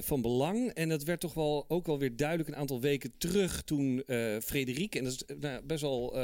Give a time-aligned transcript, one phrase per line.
[0.00, 0.70] van belang.
[0.70, 4.02] En dat werd toch wel ook wel weer duidelijk een aantal weken terug toen
[4.42, 4.94] Frederik...
[4.94, 6.16] En dat is nou, best wel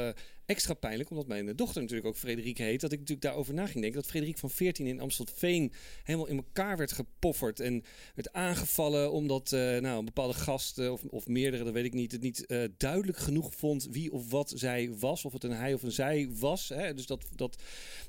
[0.45, 2.81] extra pijnlijk, omdat mijn dochter natuurlijk ook Frederik heet.
[2.81, 4.01] Dat ik natuurlijk daarover na ging denken.
[4.01, 5.71] Dat Frederik van 14 in Amstelveen
[6.03, 7.59] helemaal in elkaar werd gepofferd.
[7.59, 7.83] En
[8.15, 11.93] werd aangevallen omdat eh, nou, een bepaalde gast, eh, of, of meerdere, dat weet ik
[11.93, 12.11] niet...
[12.11, 15.25] het niet eh, duidelijk genoeg vond wie of wat zij was.
[15.25, 16.69] Of het een hij of een zij was.
[16.69, 16.93] Hè?
[16.93, 17.25] Dus dat...
[17.35, 17.63] dat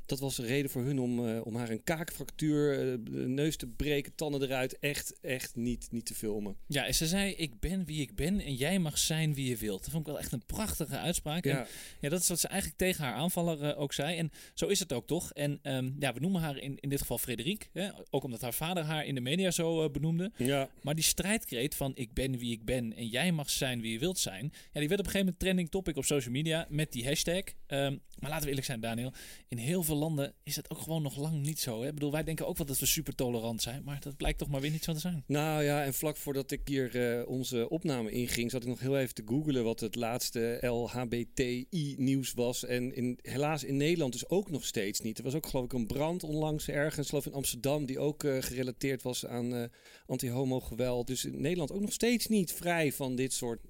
[0.07, 4.43] dat was de reden voor hun om, om haar een kaakfractuur, neus te breken, tanden
[4.43, 4.79] eruit.
[4.79, 6.57] Echt, echt niet, niet te filmen.
[6.67, 9.57] Ja, en ze zei, ik ben wie ik ben en jij mag zijn wie je
[9.57, 9.81] wilt.
[9.81, 11.45] Dat vond ik wel echt een prachtige uitspraak.
[11.45, 11.59] Ja.
[11.59, 11.67] En,
[12.01, 14.17] ja, dat is wat ze eigenlijk tegen haar aanvaller eh, ook zei.
[14.17, 15.33] En zo is het ook toch.
[15.33, 17.71] En ehm, ja, we noemen haar in, in dit geval Frederik.
[17.73, 17.89] Hè?
[18.11, 20.33] Ook omdat haar vader haar in de media zo eh, benoemde.
[20.37, 20.69] Ja.
[20.83, 23.99] Maar die strijdkreet van ik ben wie ik ben en jij mag zijn wie je
[23.99, 24.53] wilt zijn.
[24.73, 27.43] Ja, die werd op een gegeven moment trending topic op social media met die hashtag.
[27.67, 29.13] Ehm, maar laten we eerlijk zijn, Daniel.
[29.49, 31.81] In heel veel landen is het ook gewoon nog lang niet zo.
[31.81, 31.89] Hè?
[31.89, 33.83] Ik bedoel, wij denken ook wel dat we super tolerant zijn.
[33.85, 35.25] Maar dat blijkt toch maar weer niet zo te zijn.
[35.27, 38.99] Nou ja, en vlak voordat ik hier eh, onze opname inging, zat ik nog heel
[38.99, 42.65] even te googelen wat het laatste LHBTI-nieuws was.
[42.65, 45.19] En in, helaas in Nederland dus ook nog steeds niet.
[45.19, 48.25] Er was ook geloof ik een brand onlangs ergens, geloof ik in Amsterdam, die ook
[48.25, 49.65] eh, gerelateerd was aan eh,
[50.07, 51.07] anti-homo-geweld.
[51.07, 53.61] Dus in Nederland ook nog steeds niet vrij van dit soort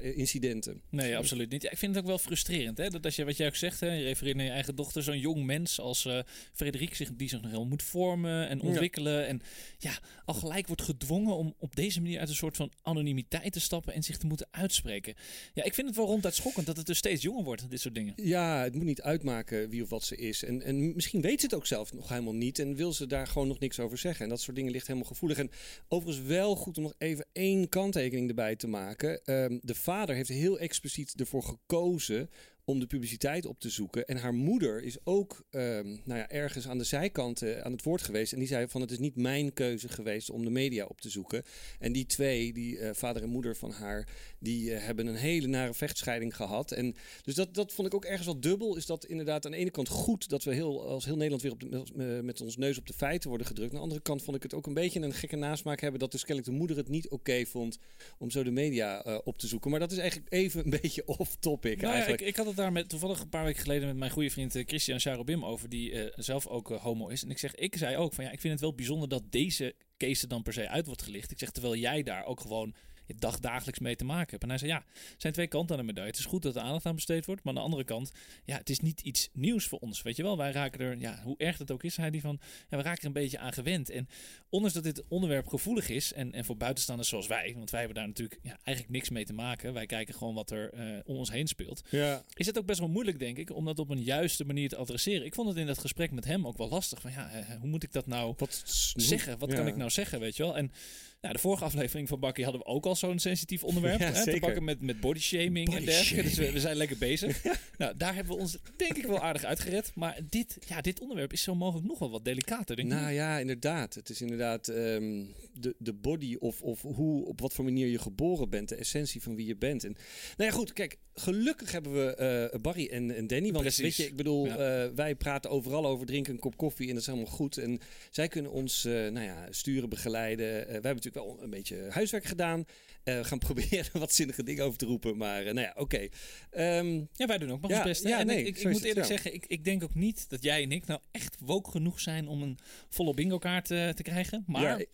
[0.00, 0.82] incidenten.
[0.90, 1.62] Nee, absoluut niet.
[1.62, 2.78] Ja, ik vind het ook wel frustrerend.
[2.78, 2.88] Hè?
[2.88, 5.44] Dat als je wat jij zegt, hè, je refereert naar je eigen dochter, zo'n jong
[5.44, 6.18] mens als uh,
[6.52, 9.26] Frederik, zich, die zich nog heel moet vormen en ontwikkelen.
[9.26, 9.40] En
[9.78, 13.60] ja, al gelijk wordt gedwongen om op deze manier uit een soort van anonimiteit te
[13.60, 15.14] stappen en zich te moeten uitspreken.
[15.54, 17.94] Ja, ik vind het wel ronduit schokkend dat het dus steeds jonger wordt, dit soort
[17.94, 18.12] dingen.
[18.16, 20.44] Ja, het moet niet uitmaken wie of wat ze is.
[20.44, 23.26] En, en misschien weet ze het ook zelf nog helemaal niet en wil ze daar
[23.26, 24.24] gewoon nog niks over zeggen.
[24.24, 25.38] En dat soort dingen ligt helemaal gevoelig.
[25.38, 25.50] En
[25.88, 29.24] overigens wel goed om nog even één kanttekening erbij te maken.
[29.24, 32.30] Ehm, de vader heeft heel expliciet ervoor gekozen
[32.64, 34.06] om de publiciteit op te zoeken.
[34.06, 37.82] En haar moeder is ook ehm, nou ja, ergens aan de zijkant uh, aan het
[37.82, 38.32] woord geweest.
[38.32, 41.10] En die zei van het is niet mijn keuze geweest om de media op te
[41.10, 41.42] zoeken.
[41.78, 44.08] En die twee, die uh, vader en moeder van haar,
[44.38, 46.72] die uh, hebben een hele nare vechtscheiding gehad.
[46.72, 48.76] En dus dat, dat vond ik ook ergens wel dubbel.
[48.76, 51.52] Is dat inderdaad aan de ene kant goed dat we heel, als heel Nederland weer
[51.52, 53.70] op de, met ons neus op de feiten worden gedrukt.
[53.70, 56.12] Aan de andere kant vond ik het ook een beetje een gekke nasmaak hebben dat
[56.12, 57.78] dus kennelijk de moeder het niet oké vond
[58.18, 59.70] om zo de media op te zoeken.
[59.70, 62.20] Maar dat is eigenlijk even een beetje off topic nou eigenlijk.
[62.20, 64.30] Ja, ik, ik had het daar met, toevallig een paar weken geleden met mijn goede
[64.30, 67.22] vriend Christian Charobim over, die uh, zelf ook uh, homo is.
[67.22, 69.74] En ik zeg, ik zei ook van ja, ik vind het wel bijzonder dat deze
[69.96, 71.30] case dan per se uit wordt gelicht.
[71.30, 72.74] Ik zeg, terwijl jij daar ook gewoon
[73.18, 74.42] dag dagelijks mee te maken hebt.
[74.42, 76.10] En hij zei, ja, er zijn twee kanten aan de medaille.
[76.10, 78.12] Het is goed dat er aandacht aan besteed wordt, maar aan de andere kant,
[78.44, 80.02] ja, het is niet iets nieuws voor ons.
[80.02, 82.40] Weet je wel, wij raken er, ja, hoe erg het ook is, hij die van,
[82.68, 83.90] ja, we raken er een beetje aan gewend.
[83.90, 84.08] En
[84.48, 87.98] ondanks dat dit onderwerp gevoelig is, en, en voor buitenstaanders zoals wij, want wij hebben
[87.98, 89.72] daar natuurlijk ja, eigenlijk niks mee te maken.
[89.72, 91.82] Wij kijken gewoon wat er uh, om ons heen speelt.
[91.90, 92.24] Ja.
[92.34, 94.76] Is het ook best wel moeilijk, denk ik, om dat op een juiste manier te
[94.76, 95.26] adresseren.
[95.26, 97.00] Ik vond het in dat gesprek met hem ook wel lastig.
[97.00, 97.30] Van ja,
[97.60, 98.62] hoe moet ik dat nou wat
[98.94, 99.38] zeggen?
[99.38, 99.56] Wat ja.
[99.56, 100.56] kan ik nou zeggen, weet je wel?
[100.56, 100.72] En
[101.20, 103.98] nou, de vorige aflevering van Bakkie hadden we ook al zo'n sensitief onderwerp.
[104.10, 106.28] Ja, hè, te pakken met, met body shaming Body en dergelijke.
[106.28, 107.44] Dus we, zijn lekker bezig.
[107.78, 109.92] nou, daar hebben we ons denk ik wel aardig uitgered.
[109.94, 112.94] Maar dit, ja, dit onderwerp is zo mogelijk nog wel wat delicater, denk ik.
[112.94, 113.94] Nou ja, inderdaad.
[113.94, 115.24] Het is inderdaad ehm,
[115.54, 118.68] de, de body of, of hoe, op wat voor manier je geboren bent.
[118.68, 119.84] De essentie van wie je bent.
[119.84, 119.96] En,
[120.36, 120.72] nou ja, goed.
[120.72, 123.50] Kijk, gelukkig hebben we eh, Barry en, en Danny.
[123.50, 123.82] Want Precies.
[123.82, 124.84] weet je, ik bedoel, Ja.
[124.84, 126.86] eh, wij praten overal over drinken een kop koffie.
[126.86, 127.56] En dat is helemaal goed.
[127.56, 127.80] En
[128.10, 130.46] zij kunnen ons eh, nou ja, sturen, begeleiden.
[130.46, 132.64] Wij hebben natuurlijk wel een beetje huiswerk gedaan.
[133.04, 135.16] We gaan proberen wat zinnige dingen over te roepen.
[135.16, 136.08] Maar eh, nou ja, oké.
[136.50, 138.02] Ehm, Ja, wij doen ook nog Ja, ons best.
[138.02, 138.08] hè.
[138.08, 140.42] ja, en nee, ik, ik, moet het, eerlijk zeggen, ik, ik denk ook niet dat
[140.42, 142.58] jij en ik nou echt woke genoeg zijn om een
[142.88, 144.44] volle bingo kaart eh, te krijgen.
[144.46, 144.76] Maar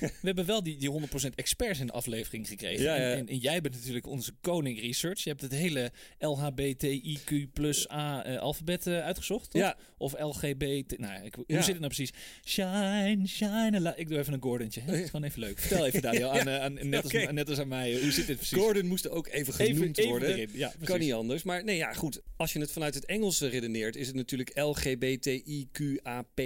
[0.00, 2.94] we hebben wel die, die 100% experts in de aflevering gekregen.
[2.94, 5.22] En, en, en jij bent natuurlijk onze koning research.
[5.22, 9.62] Je hebt het hele LHBTIQ plus A alfabet uitgezocht, toch?
[9.62, 9.76] Ja.
[9.98, 10.98] Of LGBT.
[10.98, 12.10] Nou, ik, hoe zit het nou precies?
[12.44, 13.92] Shine, shine.
[13.96, 14.80] Ik doe even een Gordentje.
[14.80, 14.86] hè.
[14.86, 15.58] Dat is gewoon even leuk.
[15.58, 17.32] Vertel even, Daniel, aan, aan, net, als, Oké.
[17.32, 17.94] net als aan mij.
[17.94, 18.58] eh, Hoe zit dit precies?
[18.58, 20.48] Gordon moest er ook even genoemd even worden.
[20.52, 21.42] Ja, Kan niet anders.
[21.42, 22.20] Maar nee, ja, goed.
[22.36, 26.40] Als je het vanuit het Engels redeneert, is het natuurlijk LGBTIQAP+.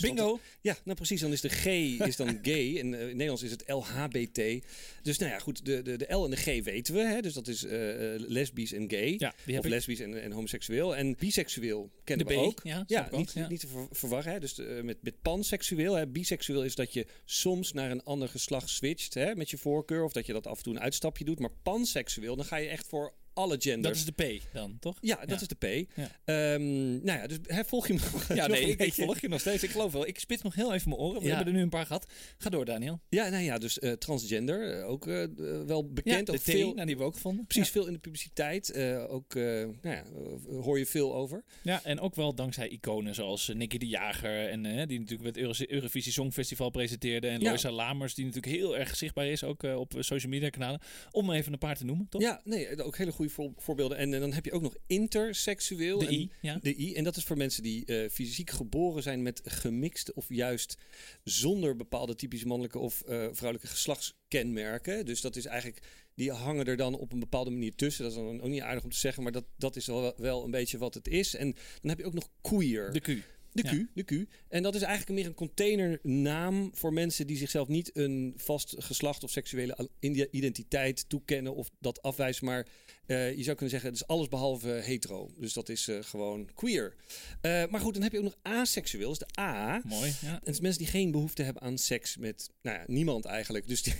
[0.00, 0.40] Bingo.
[0.60, 1.20] Ja, nou precies.
[1.20, 1.64] Dan is de G
[2.06, 2.78] is dan gay.
[2.78, 4.64] En eh, in Nederlands is het LHBT.
[5.02, 5.64] Dus nou ja, goed.
[5.64, 7.00] De, de, de L en de G weten we.
[7.00, 7.20] Hè?
[7.20, 7.78] Dus dat is eh,
[8.16, 9.14] lesbisch en gay.
[9.18, 9.64] Ja, of ik.
[9.64, 10.96] lesbisch en, en homoseksueel.
[10.96, 12.60] En biseksueel kennen De we B, ook.
[12.62, 14.32] ja, Ja, ook, niet, niet te ver- verwarren.
[14.32, 14.40] Hè?
[14.40, 15.94] Dus met, met panseksueel.
[15.94, 16.06] Hè?
[16.06, 19.34] Biseksueel is dat je soms naar een ander geslacht switcht hè?
[19.36, 20.04] met je voorkeur.
[20.04, 21.38] Of dat je dat af en toe een uitstapje doet.
[21.38, 24.04] Maar panseksueel, dan ga je echt voor alle genders.
[24.04, 24.96] Dat is de P dan, toch?
[25.00, 25.34] Ja, dat Ja.
[25.40, 25.54] is de
[25.86, 25.88] P.
[25.96, 26.10] Ja.
[26.24, 28.34] Ehm, nou ja, dus hè, volg je me nog?
[28.34, 29.62] Ja, nee, ik, volg je nog steeds.
[29.62, 30.06] Ik geloof wel.
[30.06, 31.20] Ik spits nog heel even mijn oren.
[31.20, 31.34] We Ja.
[31.34, 32.06] hebben er nu een paar gehad.
[32.38, 33.00] Ga door, Daniel.
[33.08, 35.24] Ja, nou ja, dus eh, transgender, eh, ook eh,
[35.66, 36.26] wel bekend.
[36.26, 37.46] de ook veel, nou, die hebben we ook gevonden.
[37.46, 38.74] precies veel in de publiciteit.
[39.08, 40.02] ook, nou ja,
[40.50, 41.44] hoor je veel over.
[41.62, 41.84] Ja.
[41.84, 44.48] en ook wel dankzij iconen zoals Nicky de Jager.
[44.48, 47.28] En die natuurlijk Euro Eurovisie Songfestival presenteerde.
[47.28, 47.42] En.
[47.42, 49.44] Loisa Lamers, die natuurlijk heel erg zichtbaar is.
[49.44, 50.80] Ook op social media kanalen.
[51.10, 52.20] Om even een paar te noemen, toch?
[52.22, 53.98] Ja, nee, ook hele goede voor- voorbeelden.
[53.98, 55.98] En, eh, dan heb je ook nog interseksueel.
[55.98, 56.58] De en, I, ja.
[56.62, 56.94] De I.
[56.94, 60.76] En dat is voor mensen die eh, fysiek geboren zijn met gemixte of juist
[61.24, 65.06] zonder bepaalde typisch mannelijke of eh, vrouwelijke geslachtskenmerken.
[65.06, 68.02] Dus dat is eigenlijk, die hangen er dan op een bepaalde manier tussen.
[68.02, 70.44] Dat is dan ook niet aardig om te zeggen, maar dat, dat is wel, wel
[70.44, 71.34] een beetje wat het is.
[71.34, 72.92] En dan heb je ook nog queer.
[72.92, 73.36] De Q.
[73.52, 73.70] De Ja.
[73.70, 74.28] Q, de Q.
[74.48, 79.24] En dat is eigenlijk meer een containernaam voor mensen die zichzelf niet een vast geslacht
[79.24, 79.88] of seksuele
[80.30, 82.44] identiteit toekennen of dat afwijzen.
[82.44, 82.66] Maar
[83.08, 85.30] eh, je zou kunnen zeggen, het is alles behalve hetero.
[85.36, 86.94] Dus dat is eh, gewoon queer.
[87.40, 89.80] Eh, maar goed, dan heb je ook nog aseksueel, dat is de A.
[89.84, 90.32] Mooi, ja.
[90.32, 93.68] En dat is mensen die geen behoefte hebben aan seks met nou ja, niemand eigenlijk.
[93.68, 93.82] Dus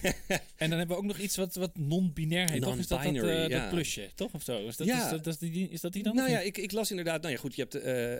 [0.57, 2.79] En dan hebben we ook nog iets wat, wat non-binair heet, toch?
[2.79, 4.33] Is dat dat, dat plusje, toch?
[4.33, 4.67] Of zo?
[4.67, 5.05] Is dat, Ja.
[5.05, 6.15] is dat, dat is die, is dat die dan?
[6.15, 7.75] nou ja, ik, ik las inderdaad, nou ja goed, je hebt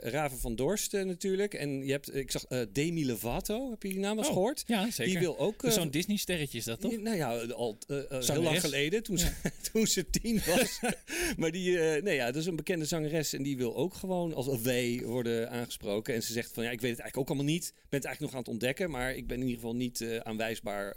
[0.05, 1.28] Raven van Dorst natuurlijk.
[1.29, 1.55] Natuurlijk.
[1.55, 4.65] En je hebt, ik zag eh, Demi Lovato, heb je die naam eens Oh, gehoord?
[4.67, 5.13] Ja, zeker.
[5.13, 5.61] Die wil ook...
[5.61, 6.97] Dus eh, Zo'n Disney-sterretje is dat toch?
[6.97, 9.33] Nou ja, al eh, heel lang geleden, toen, ze,
[9.73, 10.81] toen ze tien was.
[11.39, 14.63] maar die, nee ja, dat is een bekende zangeres en die wil ook gewoon als
[14.63, 16.15] they worden aangesproken.
[16.15, 17.67] En ze zegt van, ja, ik weet het eigenlijk ook allemaal niet.
[17.67, 20.07] Ik ben het eigenlijk nog aan het ontdekken, maar ik ben in ieder geval niet
[20.23, 20.97] aanwijsbaar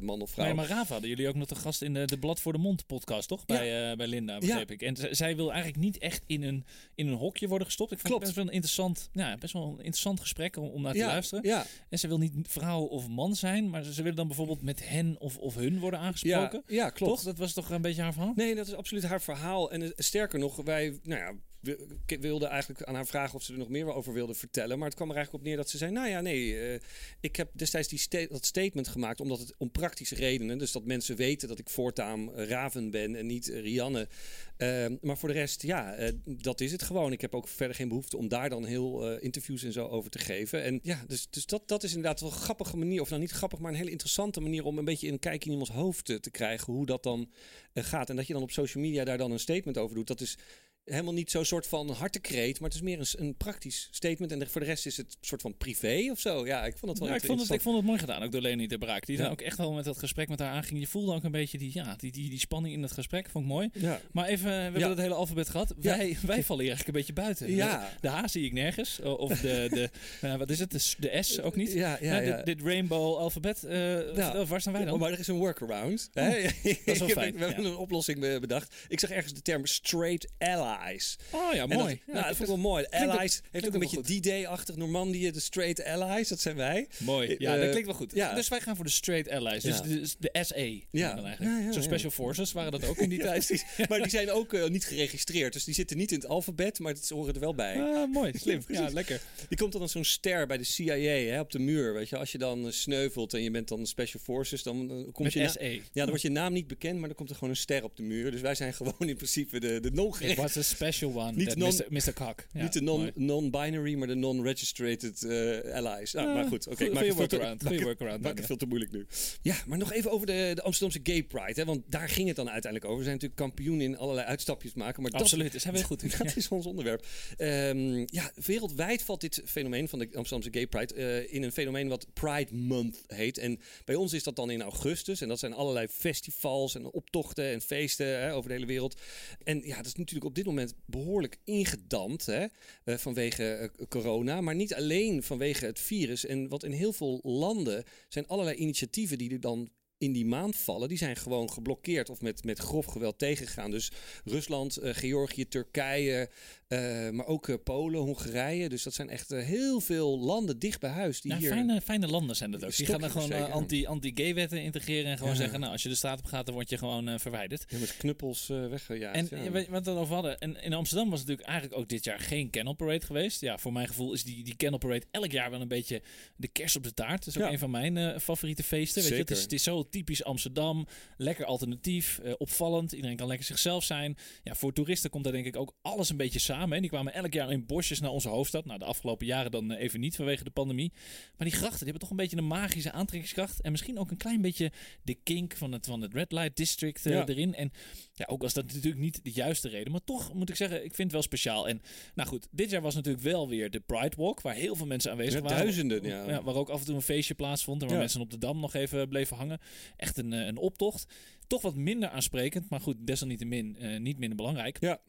[0.00, 0.44] man of vrouw.
[0.44, 2.58] Nee, maar Rava hadden jullie ook nog de gast in de, de Blad voor de
[2.58, 3.46] Mond podcast, toch?
[3.46, 4.82] Bij, bij Linda, begreep ik.
[4.82, 6.64] En zij wil eigenlijk niet echt in een,
[6.94, 7.92] in een hokje worden gestopt.
[7.92, 8.26] Ik vond Klopt.
[8.26, 10.98] het best wel een interessant, ja, best wel een interessant gesprek om, om naar te
[10.98, 11.48] ja, luisteren.
[11.48, 14.62] Ja, En ze wil niet vrouw of man zijn, maar ze, ze willen dan bijvoorbeeld
[14.62, 16.62] met hen of, of hun worden aangesproken.
[16.66, 17.12] ja, klopt.
[17.12, 17.22] Toch?
[17.22, 18.32] Dat was toch een beetje haar verhaal?
[18.34, 19.72] Nee, dat is absoluut haar verhaal.
[19.72, 21.34] En eh, sterker nog, wij nou ja,
[21.64, 24.78] we wilden eigenlijk aan haar vragen of ze er nog meer over wilde vertellen.
[24.78, 26.80] Maar het kwam er eigenlijk op neer dat ze zei: Nou ja, nee, eh,
[27.20, 30.58] ik heb destijds die dat statement gemaakt omdat het om praktische redenen.
[30.58, 34.08] Dus dat mensen weten dat ik voortaan eh, Raven ben en niet eh, Rianne.
[34.56, 37.12] Ehm, maar voor de rest, ja, dat is het gewoon.
[37.12, 40.18] Ik heb ook verder geen behoefte om daar dan heel interviews en zo over te
[40.18, 40.62] geven.
[40.62, 43.00] En ja, dus, dus dat, dat is inderdaad wel een grappige manier.
[43.00, 45.50] Of nou niet grappig, maar een hele interessante manier om een beetje een kijk in
[45.50, 46.72] iemands hoofd te, krijgen.
[46.72, 47.30] Hoe dat dan
[47.74, 48.10] gaat.
[48.10, 50.06] En dat je dan op social media daar dan een statement over doet.
[50.06, 50.38] Dat is
[50.84, 54.32] helemaal niet zo'n soort van hartekreet, maar het is meer een, een praktisch statement.
[54.32, 56.46] En voor de rest is het een soort van privé of zo.
[56.46, 58.32] Ja, ik vond het wel Ja, ik, vond het, ik vond het mooi gedaan, ook
[58.32, 59.06] door Leni de Braak.
[59.06, 59.22] Die Ja.
[59.22, 60.80] dan ook echt wel met dat gesprek met haar aanging.
[60.80, 63.28] Je voelde ook een beetje die, ja, die, die, die spanning in het gesprek.
[63.30, 63.68] Vond ik mooi.
[63.72, 64.00] Ja.
[64.12, 65.74] Maar even, we hebben het hele alfabet gehad.
[65.80, 67.50] Wij, wij vallen hier eigenlijk een beetje buiten.
[67.50, 67.90] Ja.
[68.00, 69.00] De H zie ik nergens.
[69.00, 69.90] Of de, de
[70.26, 70.70] nou, wat is het?
[70.70, 71.72] De, s- de S ook niet.
[71.72, 72.36] Ja, ja, Ja, ja.
[72.36, 73.58] dit, dit rainbow alfabet.
[73.58, 74.98] vertel, waar staan wij Oh, dan?
[74.98, 76.10] maar er is een workaround.
[76.12, 76.42] hè?
[76.42, 76.50] dat
[76.84, 78.74] is wel fijn, We hebben een oplossing bedacht.
[78.88, 80.28] Ik zag ergens de term straight
[80.78, 81.16] allies.
[81.30, 81.88] Oh ja, En mooi.
[81.88, 82.84] dat, Ja, nou, dat vond ik wel mooi.
[82.90, 84.76] Allies heeft klinkt ook een beetje D-Day-achtig.
[84.76, 86.86] Normandië, de straight allies, dat zijn wij.
[86.98, 87.34] Mooi.
[87.38, 88.12] Ja, Eh, dat klinkt wel goed.
[88.14, 88.34] ja.
[88.34, 89.62] Dus wij gaan voor de Straight Allies.
[89.62, 90.82] Dus de, de SE.
[90.90, 91.14] Ja.
[91.14, 91.56] Dan eigenlijk.
[91.58, 91.84] Ja, ja, Zo ja.
[91.84, 93.64] Special Forces waren dat ook in die tijd.
[93.88, 95.52] Maar die zijn ook eh, niet geregistreerd.
[95.52, 97.82] Dus die zitten niet in het alfabet, maar ze horen er wel bij.
[97.82, 98.62] Ah, mooi, slim.
[98.68, 99.20] Ja, lekker.
[99.48, 101.94] Die komt dan als zo'n ster bij de CIA hè, op de muur.
[101.94, 105.32] Weet je, als je dan eh, sneuvelt en je bent dan Special Forces, dan komt
[105.32, 105.72] je SE.
[105.74, 107.96] Ja, dan wordt je naam niet bekend, maar dan komt er gewoon een ster op
[107.96, 108.30] de muur.
[108.30, 110.42] Dus wij zijn gewoon in principe de, de non-geregistreerde.
[110.64, 111.32] Special one.
[111.32, 112.12] Niet non- Mr.
[112.16, 116.12] Ja, niet de non- non-binary, maar de non-registrated eh, allies.
[116.12, 116.76] Nou, Ah, maar goed, oké.
[116.86, 119.06] goeie veel te- workaround, maak het- workaround, maak het veel te moeilijk nu.
[119.42, 121.60] Ja, maar nog even over de, de Amsterdamse Gay Pride.
[121.60, 122.96] Hè, want daar ging het dan uiteindelijk over.
[123.04, 125.02] We zijn natuurlijk kampioen in allerlei uitstapjes maken.
[125.02, 126.10] Maar dat, Absoluut, daar zijn we heel goed in.
[126.24, 127.06] Dat is ons onderwerp.
[127.36, 131.88] Ehm, ja, wereldwijd valt dit fenomeen van de Amsterdamse Gay Pride eh, in een fenomeen
[131.88, 133.38] wat Pride Month heet.
[133.38, 135.20] En bij ons is dat dan in augustus.
[135.20, 139.00] En dat zijn allerlei festivals en optochten en feesten hè, over de hele wereld.
[139.44, 140.53] En ja, dat is natuurlijk op dit moment
[140.86, 142.46] behoorlijk ingedampt hè,
[142.84, 144.40] eh, vanwege eh, corona.
[144.40, 146.26] Maar niet alleen vanwege het virus.
[146.26, 150.56] En wat in heel veel landen zijn allerlei initiatieven die er dan in die maand
[150.56, 153.70] vallen, die zijn gewoon geblokkeerd of met, met grof geweld tegengegaan.
[153.70, 153.92] Dus
[154.24, 156.30] Rusland, eh, Georgië, Turkije,
[156.74, 158.68] eh, maar ook eh, Polen, Hongarije.
[158.68, 161.20] Dus dat zijn echt eh, heel veel landen dicht bij huis.
[161.20, 161.48] Die Ja, hier...
[161.50, 162.76] fijne, fijne landen zijn dat ook.
[162.76, 165.38] Die gaan dan gewoon anti- anti-gay-wetten integreren en gewoon Ja.
[165.38, 167.64] zeggen, nou, als je de straat op gaat, dan word je gewoon verwijderd.
[167.68, 169.32] Ja, met knuppels weggejaagd.
[169.32, 170.38] En wat we het over hadden?
[170.38, 173.40] En in Amsterdam was natuurlijk eigenlijk ook dit jaar geen Kennel Parade geweest.
[173.40, 176.02] Ja, voor mijn gevoel is die, die Kennel Parade elk jaar wel een beetje
[176.36, 177.24] de kerst op de taart.
[177.24, 179.02] Dat is ook een van mijn favoriete feesten.
[179.02, 179.16] Weet je?
[179.16, 180.86] Het, is, het is zo typisch Amsterdam.
[181.16, 182.92] Lekker alternatief, opvallend.
[182.92, 184.16] Iedereen kan lekker zichzelf zijn.
[184.42, 186.63] Ja, voor toeristen komt daar denk ik ook alles een beetje samen.
[186.72, 186.80] Hè.
[186.80, 188.64] Die kwamen elk jaar in bosjes naar onze hoofdstad.
[188.64, 190.92] Nou, de afgelopen jaren dan eh, even niet vanwege de pandemie.
[191.36, 193.60] Maar die grachten die hebben toch een beetje een magische aantrekkingskracht.
[193.60, 197.06] En misschien ook een klein beetje de kink van het, van het Red Light District
[197.06, 197.26] eh, Ja.
[197.26, 197.54] erin.
[197.54, 197.72] En
[198.14, 199.92] ja, ook als dat natuurlijk niet de juiste reden.
[199.92, 201.68] Maar toch moet ik zeggen, ik vind het wel speciaal.
[201.68, 201.82] En
[202.14, 204.40] nou goed, dit jaar was natuurlijk wel weer de Pride Walk.
[204.40, 205.58] Waar heel veel mensen aanwezig Ja, waren.
[205.58, 206.42] duizenden, ja.
[206.42, 207.80] Waar ook af en toe een feestje plaatsvond.
[207.80, 208.02] En waar Ja.
[208.02, 209.58] mensen op de Dam nog even bleven hangen.
[209.96, 211.12] Echt een, eh, een optocht.
[211.46, 212.70] Toch wat minder aansprekend.
[212.70, 214.80] Maar goed, desalniettemin niet minder belangrijk.
[214.80, 215.00] Ja.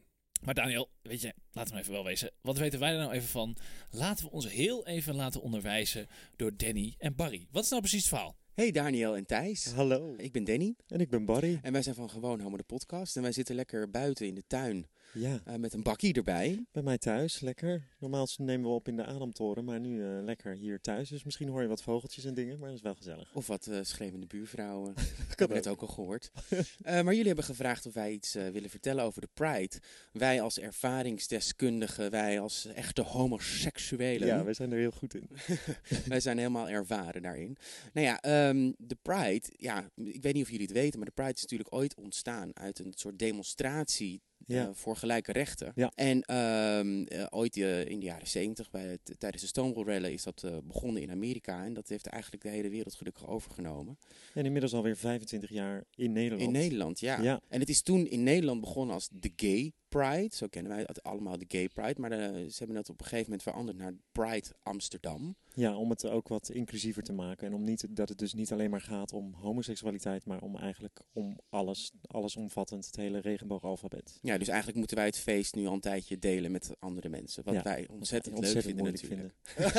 [0.42, 2.32] Maar Daniel, weet je, laten we even wel wezen.
[2.42, 3.56] Wat weten wij er nou even van?
[3.92, 7.48] Laten we ons heel even laten onderwijzen door Danny en Barry.
[7.52, 8.36] Wat is nou precies het verhaal?
[8.54, 9.66] Hey Daniel en Thijs.
[9.66, 10.14] Hallo.
[10.18, 11.60] Ik ben Danny En ik ben Barry.
[11.62, 13.16] en wij zijn van Gewoon Homo de podcast.
[13.16, 14.88] En wij zitten lekker buiten in de tuin
[15.18, 16.66] Ja, eh, met een bakkie erbij.
[16.72, 17.40] bij mij thuis.
[17.40, 17.88] Lekker.
[18.00, 21.10] Normaal nemen we op in de Adamtoren, maar nu eh, lekker hier thuis.
[21.10, 23.32] Dus misschien hoor je wat vogeltjes en dingen, maar dat is wel gezellig.
[23.34, 24.94] Of wat eh schreeuwende buurvrouwen.
[24.96, 26.32] Dat hebben we net ook al gehoord.
[26.84, 29.76] Eh, maar jullie hebben gevraagd of wij iets willen vertellen over de Pride.
[30.12, 34.28] Wij als ervaringsdeskundigen, wij als echte homoseksuelen.
[34.28, 35.30] Ja, we zijn er heel goed in.
[36.08, 37.58] Wij zijn helemaal ervaren daarin.
[37.94, 41.14] Nou ja, ehm, de Pride, ja, ik weet niet of jullie het weten, maar de
[41.14, 44.68] Pride is natuurlijk ooit ontstaan uit een soort demonstratie Ja.
[44.68, 45.72] eh, voor gelijke rechten.
[45.76, 45.92] Ja.
[45.96, 48.70] En ehm, eh, ooit eh, in de jaren zeventig,
[49.18, 51.66] tijdens de Stonewall Rally, is dat begonnen in Amerika.
[51.66, 53.98] En dat heeft eigenlijk de hele wereld gelukkig overgenomen.
[54.34, 56.42] En inmiddels alweer 25 jaar in Nederland.
[56.42, 57.22] In Nederland, ja.
[57.22, 57.42] Ja.
[57.48, 60.36] En het is toen in Nederland begonnen als de Gay Pride.
[60.36, 62.02] Zo kennen wij het allemaal, de Gay Pride.
[62.02, 65.36] Maar de- ze hebben dat op een gegeven moment veranderd naar Pride Amsterdam.
[65.54, 67.48] Ja, om het ook wat inclusiever te maken.
[67.48, 71.00] En om niet, dat het dus niet alleen maar gaat om homoseksualiteit, maar om eigenlijk
[71.14, 74.20] om alles, allesomvattend, het hele regenboogalfabet.
[74.22, 77.44] Ja, dus eigenlijk moeten wij het feest nu al een tijdje delen met andere mensen.
[77.44, 79.34] Wat Ja, wij ontzettend, ontzettend leuk vinden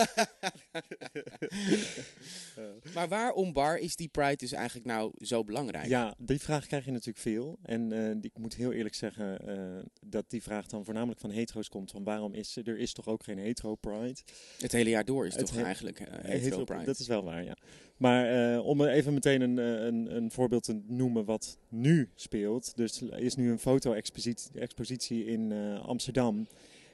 [2.94, 5.86] maar waarom bar is die Pride dus eigenlijk nou zo belangrijk?
[5.86, 7.58] Ja, die vraag krijg je natuurlijk veel.
[7.62, 11.68] En eh, ik moet heel eerlijk zeggen eh, dat die vraag dan voornamelijk van hetero's
[11.68, 11.90] komt.
[11.90, 14.20] Van waarom is er, er is toch ook geen hetero pride?
[14.58, 16.84] Het hele jaar door is Het toch eigenlijk eh, Hetero- Pride.
[16.84, 17.56] Dat is wel waar, ja.
[17.96, 22.76] Maar eh, om even meteen een, een, een voorbeeld te noemen wat nu speelt.
[22.76, 26.46] Dus er is nu een foto-expositie expositie in Amsterdam.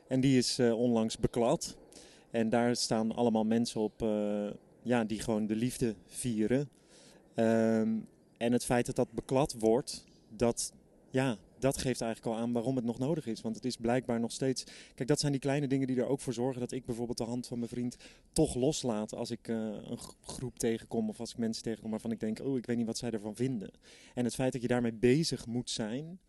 [0.08, 1.76] En die is onlangs beklad.
[2.30, 4.00] En daar staan allemaal mensen op
[4.82, 6.68] ja, die gewoon de liefde vieren.
[7.34, 7.98] Ehm,
[8.36, 10.04] en het feit dat dat beklad wordt,
[10.36, 10.72] dat,
[11.10, 13.40] ja, dat geeft eigenlijk al aan waarom het nog nodig is.
[13.40, 14.64] Want het is blijkbaar nog steeds...
[14.94, 17.24] Kijk, dat zijn die kleine dingen die er ook voor zorgen dat ik bijvoorbeeld de
[17.24, 17.96] hand van mijn vriend
[18.32, 22.20] toch loslaat als ik eh, een groep tegenkom of als ik mensen tegenkom waarvan ik
[22.20, 23.70] denk, oh, ik weet niet wat zij ervan vinden.
[24.14, 26.20] En het feit dat je daarmee bezig moet zijn,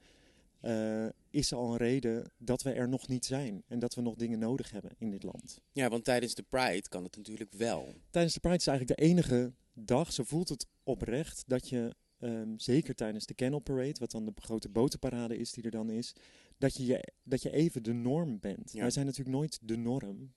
[0.59, 3.63] eh, is al een reden dat we er nog niet zijn.
[3.67, 5.59] En dat we nog dingen nodig hebben in dit land.
[5.71, 7.93] Ja, want tijdens de Pride kan het natuurlijk wel.
[8.09, 12.57] Tijdens de Pride is eigenlijk de enige dag, zo voelt het oprecht, dat je ehm,
[12.57, 16.15] zeker tijdens de Canal Parade, wat dan de grote botenparade is die er dan is,
[16.57, 18.71] dat je, je, dat je even de norm bent.
[18.71, 18.81] Ja.
[18.81, 20.33] Wij zijn natuurlijk nooit de norm,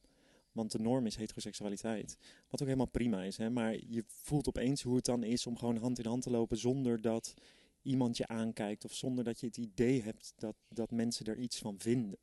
[0.53, 2.19] want de norm is heteroseksualiteit.
[2.49, 3.51] Wat ook helemaal prima is, hè?
[3.51, 6.59] maar je voelt opeens hoe het dan is om gewoon hand in hand te lopen
[6.59, 7.35] zonder dat
[7.83, 11.59] iemand je aankijkt of zonder dat je het idee hebt dat, dat mensen er iets
[11.59, 12.19] van vinden.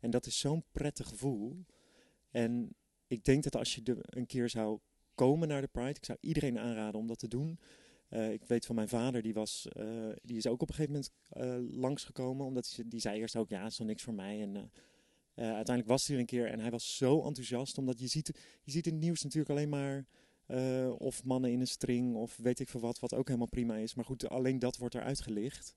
[0.00, 1.64] En dat is zo'n prettig gevoel.
[2.30, 2.74] En
[3.06, 4.78] ik denk dat als je er een keer zou
[5.14, 7.58] komen naar de Pride, ik zou iedereen aanraden om dat te doen.
[8.08, 10.92] Eh, ik weet van mijn vader, die, was, eh, die is ook op een gegeven
[10.92, 12.46] moment eh, langsgekomen.
[12.46, 14.40] Omdat hij, die zei eerst ook, ja, is toch niks voor mij.
[14.42, 14.70] En
[15.34, 17.78] uiteindelijk was hij er een keer en hij was zo enthousiast.
[17.78, 18.26] Omdat je ziet,
[18.62, 20.06] je ziet in het nieuws natuurlijk alleen maar
[20.98, 22.98] of mannen in een string of weet ik veel wat.
[22.98, 23.94] Wat ook helemaal prima is.
[23.94, 25.74] Maar goed, alleen dat wordt er uitgelicht.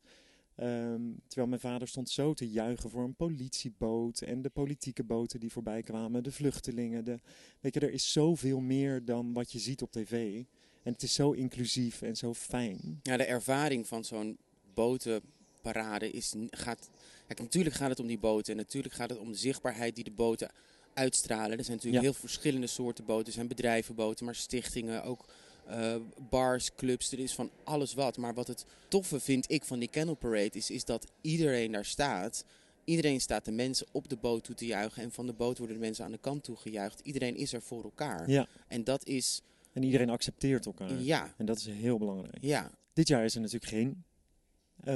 [0.55, 5.39] Ehm, terwijl mijn vader stond zo te juichen voor een politieboot en de politieke boten
[5.39, 7.05] die voorbij kwamen, de vluchtelingen.
[7.05, 7.19] De,
[7.59, 10.43] weet je, er is zoveel meer dan wat je ziet op tv.
[10.83, 12.99] En het is zo inclusief en zo fijn.
[13.03, 14.37] Ja, de ervaring van zo'n
[14.73, 16.89] botenparade is, gaat...
[17.27, 20.03] Kijk, natuurlijk gaat het om die boten en natuurlijk gaat het om de zichtbaarheid die
[20.03, 20.51] de boten
[20.93, 21.57] uitstralen.
[21.57, 22.09] Er zijn natuurlijk Ja.
[22.11, 23.25] heel verschillende soorten boten.
[23.25, 25.25] Er zijn bedrijvenboten, maar stichtingen, ook
[25.67, 25.95] eh,
[26.29, 27.11] bars, clubs.
[27.11, 28.17] Er is van alles wat.
[28.17, 31.85] Maar wat het toffe vind ik van die Canal Parade is, is dat iedereen daar
[31.85, 32.45] staat.
[32.83, 35.03] Iedereen staat de mensen op de boot toe te juichen.
[35.03, 36.99] En van de boot worden de mensen aan de kant toe gejuicht.
[36.99, 38.29] Iedereen is er voor elkaar.
[38.29, 38.47] Ja.
[38.67, 39.41] En dat is,
[39.73, 41.01] En iedereen accepteert elkaar.
[41.01, 42.37] ja, En dat is heel belangrijk.
[42.41, 44.03] ja, Dit jaar is er natuurlijk geen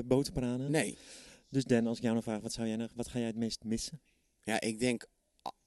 [0.06, 0.70] botenparade.
[0.70, 0.98] nee.
[1.50, 3.36] Dus Dan, als ik jou nou vraag, wat, zou jij, nou- wat ga jij het
[3.36, 4.02] meest missen?
[4.44, 5.06] Ja, ik denk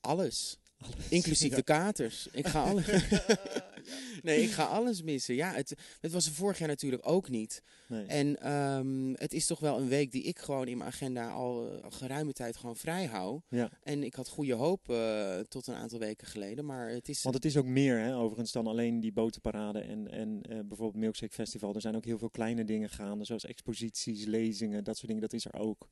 [0.01, 0.59] alles.
[0.79, 1.09] Alles.
[1.09, 1.57] Inclusief Ja.
[1.57, 2.29] de katers.
[2.33, 2.87] Ik ga alles.
[4.23, 5.35] nee, ik ga alles missen.
[5.35, 7.63] Ja, het, het was er vorig jaar natuurlijk ook niet.
[7.89, 8.07] Nee.
[8.07, 11.71] En ehm, het is toch wel een week die ik gewoon in mijn agenda al
[11.73, 13.41] eh, geruime tijd gewoon vrij hou.
[13.49, 13.71] Ja.
[13.83, 16.65] En ik had goede hoop eh, tot een aantal weken geleden.
[16.65, 17.23] Maar het is.
[17.23, 20.95] Want het is ook meer, hè, overigens, dan alleen die botenparade en, en eh, bijvoorbeeld
[21.03, 21.75] Milkshake Festival.
[21.75, 25.23] Er zijn ook heel veel kleine dingen gaande, zoals exposities, lezingen, dat soort dingen.
[25.23, 25.89] Dat is er ook.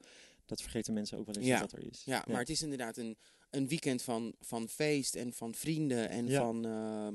[0.46, 1.61] Dat vergeten mensen ook wel eens Ja.
[1.61, 2.02] dat er is.
[2.04, 3.16] Ja, maar het is inderdaad een,
[3.50, 6.40] een weekend van, van feest en van vrienden en Ja.
[6.40, 7.14] van ehm,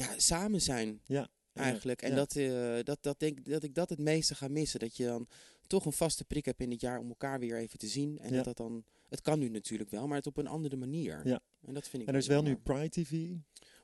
[0.00, 1.00] ja, samen zijn.
[1.06, 2.02] Ja, eigenlijk.
[2.02, 4.80] En dat, eh, dat, dat denk dat ik dat het meeste ga missen.
[4.80, 5.28] Dat je dan
[5.66, 8.18] toch een vaste prik hebt in het jaar om elkaar weer even te zien.
[8.18, 8.84] En dat dat dan.
[9.08, 11.26] Het kan nu natuurlijk wel, maar het op een andere manier.
[11.26, 11.40] Ja.
[11.66, 12.08] En dat vind ik.
[12.08, 12.56] En er is wel nu.
[12.56, 13.28] Pride TV.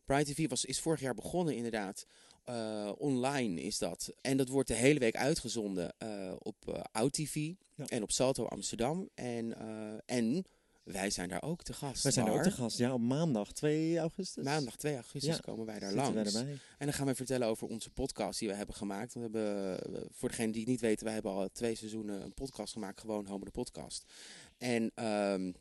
[0.04, 2.06] Pride TV was, is vorig jaar begonnen inderdaad.
[2.44, 4.14] Eh, online is dat.
[4.20, 7.86] En dat wordt de hele week uitgezonden eh, op eh Oud TV Ja.
[7.86, 9.08] en op Salto Amsterdam.
[9.14, 9.56] En,
[10.06, 10.44] en
[10.86, 12.02] wij zijn daar ook te gast.
[12.02, 12.78] Wij zijn ook te gast.
[12.78, 14.44] Ja, op maandag 2 augustus.
[14.44, 16.34] Maandag 2 augustus Ja, komen wij daar zitten langs.
[16.34, 19.14] En dan gaan we vertellen over onze podcast die we hebben gemaakt.
[19.14, 22.34] We hebben, eh, voor degenen die het niet weten, we hebben al twee seizoenen een
[22.34, 23.00] podcast gemaakt.
[23.00, 24.04] Gewoon Homo de Podcast.
[24.58, 25.52] En ehm,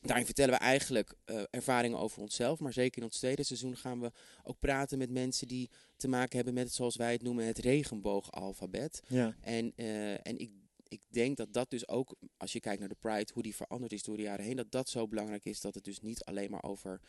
[0.00, 2.58] daarin vertellen we eigenlijk eh, ervaringen over onszelf.
[2.58, 6.36] Maar zeker in ons tweede seizoen gaan we ook praten met mensen die te maken
[6.36, 9.02] hebben met, zoals wij het noemen, het regenboogalfabet.
[9.06, 10.50] Ja, En, eh, en ik,
[10.90, 13.92] ik denk dat dat dus ook, als je kijkt naar de Pride, hoe die veranderd
[13.92, 16.50] is door de jaren heen, dat dat zo belangrijk is dat het dus niet alleen
[16.50, 17.00] maar over,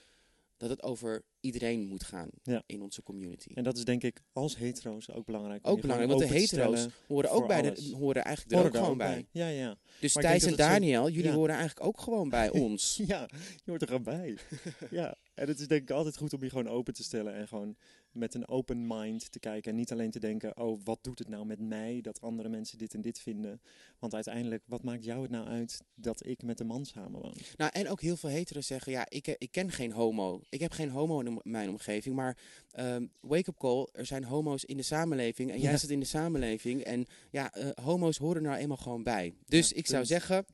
[0.58, 2.64] dat het over iedereen moet gaan Ja.
[2.66, 3.52] in onze community.
[3.54, 5.68] en dat is denk ik als hetero's ook belangrijk.
[5.68, 7.90] Ook belangrijk, want de hetero's horen ook bij alles.
[7.90, 9.28] de, horen eigenlijk er Horen ook daar gewoon bij.
[9.32, 9.78] Ja, ja.
[10.00, 11.36] Dus Maar Thijs en zo- Daniel, jullie ja.
[11.36, 13.02] horen eigenlijk ook gewoon bij ons.
[13.06, 13.28] Ja,
[13.64, 14.38] je hoort er gewoon bij.
[14.92, 17.48] ja, En het is denk ik altijd goed om je gewoon open te stellen en
[17.48, 17.76] gewoon
[18.12, 19.72] met een open mind te kijken.
[19.72, 22.78] En niet alleen te denken, oh, wat doet het nou met mij dat andere mensen
[22.78, 23.62] dit en dit vinden.
[24.00, 27.34] Want uiteindelijk, wat maakt jou het nou uit dat ik met een man samenwoon?
[27.58, 30.42] Nou, en ook heel veel heteren zeggen, ja, ik, ik ken geen homo.
[30.50, 32.38] Ik heb geen homo in mijn omgeving, maar
[32.72, 35.78] ehm, wake-up call, er zijn homo's in de samenleving en jij Ja.
[35.78, 36.82] zit in de samenleving.
[36.84, 39.34] En ja, eh, homo's horen nou eenmaal gewoon bij.
[39.46, 40.46] Dus Ja, ik zou zeggen,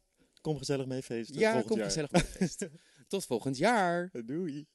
[0.41, 1.39] Kom gezellig mee feesten.
[1.39, 1.85] ja, kom jaar.
[1.85, 2.67] gezellig bij het feest.
[3.07, 4.09] Tot volgend jaar.
[4.25, 4.67] Doei.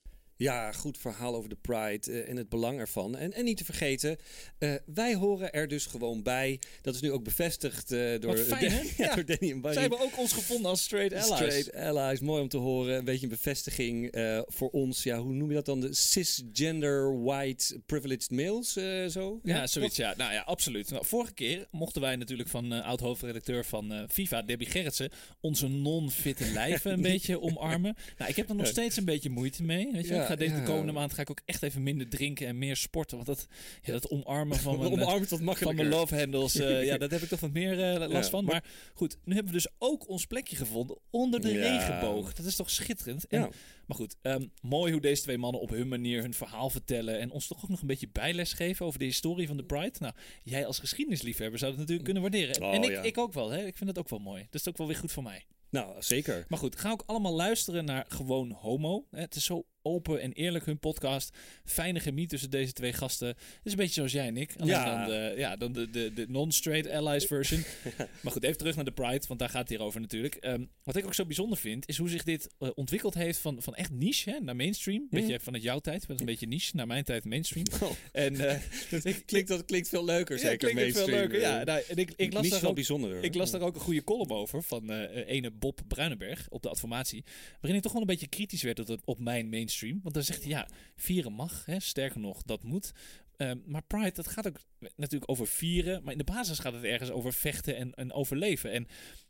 [0.43, 3.17] Ja, goed verhaal over de Pride eh, en het belang ervan.
[3.17, 4.17] En, en niet te vergeten,
[4.59, 6.61] eh, wij horen er dus gewoon bij.
[6.81, 9.73] Dat is nu ook bevestigd eh, door, fijn, ja, door Danny en Barry.
[9.73, 11.55] Zij hebben ook ons gevonden als straight allies.
[11.55, 12.97] Straight allies, mooi om te horen.
[12.97, 14.15] Een beetje een bevestiging
[14.47, 15.03] voor ons.
[15.03, 15.81] Ja, hoe noem je dat dan?
[15.81, 18.73] De cisgender white privileged males,
[19.13, 19.41] zo?
[19.43, 19.97] Ja, zoiets.
[19.97, 20.91] Ja, nou ja, absoluut.
[20.91, 26.93] Nou, vorige keer mochten wij natuurlijk van oud-hoofdredacteur van FIFA, Debbie Gerritsen, onze non-fitte lijven
[26.93, 27.97] een beetje omarmen.
[28.19, 29.93] Nou, ik heb er nog steeds een beetje moeite mee.
[29.93, 30.15] Weet je?
[30.15, 32.77] Ja, ga deze de komende maand ga ik ook echt even minder drinken en meer
[32.77, 33.17] sporten.
[33.17, 33.47] Want dat,
[33.83, 37.11] ja, dat omarmen van mijn, eh, Omarmen tot van mijn love handles, eh, ja, daar
[37.11, 38.45] heb ik toch wat meer eh, last van.
[38.45, 38.65] maar-
[38.95, 42.33] goed, nu hebben we dus ook ons plekje gevonden onder de regenboog.
[42.35, 43.27] Dat is toch schitterend?
[43.27, 43.49] En Ja.
[43.87, 47.19] maar goed, ehm, mooi hoe deze twee mannen op hun manier hun verhaal vertellen.
[47.19, 49.97] En ons toch ook nog een beetje bijles geven over de historie van de Pride.
[49.99, 52.55] Nou, jij als geschiedenisliefhebber zou dat natuurlijk kunnen waarderen.
[52.55, 53.67] En- Oh, en ik, ik ook wel, hè?
[53.67, 54.47] ik vind het ook wel mooi.
[54.51, 55.45] Dat is ook wel weer goed voor mij.
[55.71, 56.45] Nou, zeker.
[56.49, 59.07] Maar goed, ga ook allemaal luisteren naar Gewoon Homo.
[59.11, 61.37] Het is zo open en eerlijk hun podcast.
[61.65, 63.29] Fijne chemie tussen deze twee gasten.
[63.29, 64.55] Het is een beetje zoals jij en ik.
[64.59, 64.97] Alleen Ja.
[65.07, 67.65] dan de, ja, dan de, de, de non-straight allies version.
[68.23, 70.35] maar goed, even terug naar de Pride, want daar gaat het hier over natuurlijk.
[70.35, 73.63] Ehm, wat ik ook zo bijzonder vind, is hoe zich dit eh, ontwikkeld heeft van,
[73.63, 75.07] van echt niche hè, naar mainstream.
[75.11, 76.77] Beetje vanuit jouw tijd, was een beetje niche.
[76.77, 77.67] Naar mijn tijd mainstream.
[77.83, 78.61] Oh, En eh,
[79.03, 80.59] dat klinkt, dat klinkt veel leuker, ja, zeker.
[80.71, 81.31] klinkt ook veel mainstream.
[81.31, 81.41] leuker.
[81.41, 83.25] Ja, nou, en ik, ik las daar wel ook bijzonder.
[83.25, 86.69] ik las daar ook een goede column over van eh ene Bob Bruinenberg op de
[86.69, 87.25] Adformatie.
[87.53, 89.71] Waarin hij toch wel een beetje kritisch werd op, het- op mijn mainstream.
[90.03, 91.65] Want dan zegt hij, ja, vieren mag.
[91.65, 92.93] Hè, sterker nog, dat moet.
[93.37, 94.61] Ehm, maar Pride, dat gaat ook
[94.97, 96.03] natuurlijk over vieren.
[96.03, 98.71] Maar in de basis gaat het ergens over vechten en, en overleven.
[98.73, 98.87] En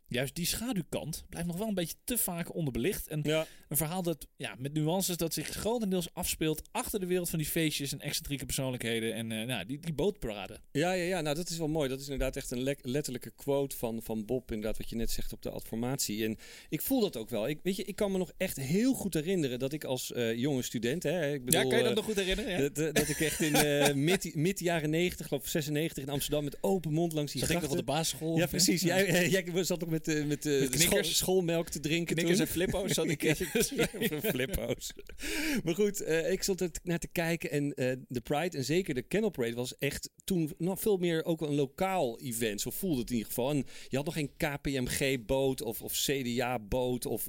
[0.07, 3.07] juist die schaduwkant blijft nog wel een beetje te vaak onderbelicht.
[3.07, 7.29] En Ja, een verhaal dat ja, met nuances dat zich grotendeels afspeelt achter de wereld
[7.29, 9.13] van die feestjes en excentrieke persoonlijkheden.
[9.13, 10.59] En eh, nou, die, die bootparade.
[10.71, 11.89] ja, ja, ja, nou dat is wel mooi.
[11.89, 15.11] Dat is inderdaad echt een le- letterlijke quote van, van Bob, inderdaad wat je net
[15.11, 16.25] zegt op de adformatie.
[16.25, 16.37] En
[16.69, 17.47] ik voel dat ook wel.
[17.47, 20.35] Ik, weet je, ik kan me nog echt heel goed herinneren dat ik als eh,
[20.35, 22.51] jonge student, hè, ik bedoel, ja, kan je dat eh, nog goed herinneren?
[22.63, 22.69] Ja?
[22.69, 26.57] dat, dat ik echt in mid, mid jaren 90, geloof ik 96 in Amsterdam met
[26.61, 27.93] open mond langs die Zat ik nog op grachten.
[27.93, 28.37] de basisschool?
[28.37, 28.81] Ja, precies.
[28.81, 30.83] Jij, eh, jij zat nog met, eh, met, eh, Met knikkers.
[30.83, 32.47] school- schoolmelk te drinken Knikkers toen.
[32.47, 33.35] en flippo's zat ik Ja,
[34.31, 34.91] flippo's.
[35.63, 37.69] Maar goed, ik stond er naar te kijken en
[38.07, 41.55] de Pride en zeker de Kennel Parade was echt toen nog veel meer ook een
[41.55, 42.61] lokaal event.
[42.61, 43.49] Zo voelde het in ieder geval.
[43.49, 47.27] En je had nog geen KPMG-boot of, of CDA-boot of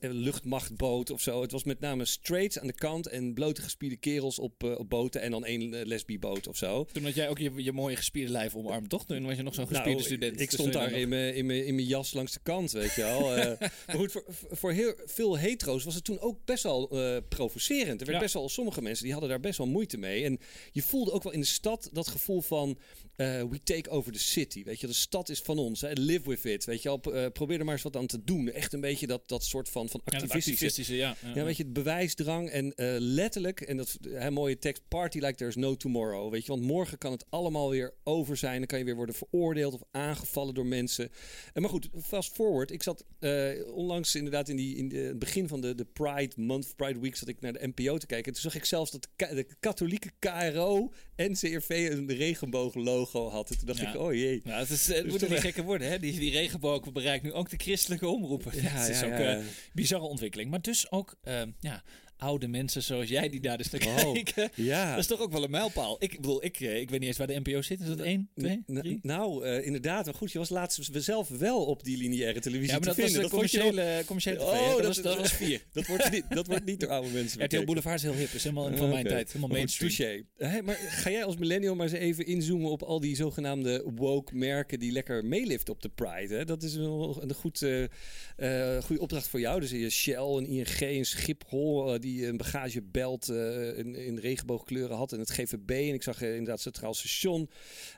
[0.00, 1.42] luchtmachtboot of zo.
[1.42, 5.20] Het was met name straights aan de kant en blote gespierde kerels op, op boten
[5.20, 6.67] en dan één uh, lesbieboot of zo.
[6.92, 9.06] Toen had jij ook je, je mooie gespierde lijf omarmd, toch?
[9.06, 10.40] Toen was je nog zo'n gespierde Nou, student.
[10.40, 13.02] Ik stond daar in mijn, in, mijn, in mijn jas langs de kant, weet je
[13.02, 13.34] wel.
[13.36, 17.16] Eh, maar goed, voor, voor heel veel hetero's was het toen ook best wel eh,
[17.28, 18.00] provocerend.
[18.00, 18.22] Er werd Ja.
[18.22, 20.24] best wel, sommige mensen die hadden daar best wel moeite mee.
[20.24, 20.38] En
[20.72, 22.78] je voelde ook wel in de stad dat gevoel van...
[23.16, 24.86] eh, we take over the city, weet je.
[24.86, 25.90] De stad is van ons, hè.
[25.92, 27.14] live with it, weet je wel.
[27.14, 28.50] Eh, probeer er maar eens wat aan te doen.
[28.50, 30.96] Echt een beetje dat, dat soort van, van Ja, activistische...
[30.96, 31.16] ja.
[31.22, 31.32] ja.
[31.34, 35.54] Ja, weet je, het bewijsdrang en letterlijk, en dat hè, mooie tekst, party like there's
[35.56, 38.84] no tomorrow, weet je, want morgen kan het allemaal weer over zijn, dan kan je
[38.84, 41.10] weer worden veroordeeld of aangevallen door mensen.
[41.52, 45.18] En maar goed, fast forward, ik zat eh, onlangs inderdaad in, die, in de- het
[45.18, 48.26] begin van de, de Pride Month, Pride Week, zat ik naar de NPO te kijken
[48.26, 53.28] en toen zag ik zelfs dat de, ka- de katholieke KRO en CRV een regenbooglogo
[53.30, 53.50] had.
[53.50, 53.88] En toen dacht Ja.
[53.94, 54.40] ik, oh jee.
[54.44, 55.98] Nou, het, is, het Dus moet toen- niet gekker worden, hè?
[55.98, 58.52] Die, die regenboog bereikt nu ook de christelijke omroepen.
[58.54, 60.50] het is ook een bizarre ontwikkeling.
[60.50, 61.82] Maar dus ook eh, ja,
[62.18, 64.12] oude mensen zoals jij die daar dus naar Oh.
[64.12, 64.50] kijken.
[64.54, 64.90] ja.
[64.90, 65.96] Dat is toch ook wel een mijlpaal.
[65.98, 67.80] Ik bedoel, ik, eh, ik weet niet eens waar de NPO zit.
[67.80, 68.98] Is dat één, twee, drie?
[69.02, 70.04] Nou, eh, inderdaad.
[70.04, 72.96] Maar goed, je was laatst zelf wel op die lineaire televisie Ja, maar te dat
[72.96, 73.22] was vinden.
[73.30, 73.60] de wel-
[74.08, 74.40] commerciële, TV.
[74.40, 75.62] Oh, dat, dat was, dat was vier.
[75.72, 77.64] Dat wordt niet, dat wordt niet door oude mensen RTL.
[77.64, 78.32] Boulevard is heel hip.
[78.32, 79.08] is helemaal van mijn Oké.
[79.14, 79.26] tijd.
[79.32, 79.92] Helemaal mainstream.
[79.94, 80.22] touché.
[80.36, 84.34] Hé, maar ga jij als millennial maar eens even inzoomen op al die zogenaamde woke
[84.36, 86.34] merken die lekker meeliften op de Pride?
[86.34, 86.44] Hè?
[86.44, 89.60] Dat is wel een goed, eh, goede opdracht voor jou.
[89.60, 94.96] Dus je Shell, een ING, een Schiphol eh, die een bagagebelt eh in, in regenboogkleuren
[94.96, 95.70] had en het GVB.
[95.70, 97.50] En ik zag eh, inderdaad Centraal Station.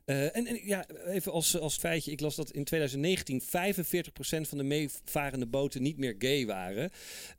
[0.04, 3.46] Eh, en, en ja, even als, als feitje, ik las dat in 2019 45%
[4.48, 6.90] van de meevarende boten niet meer gay waren.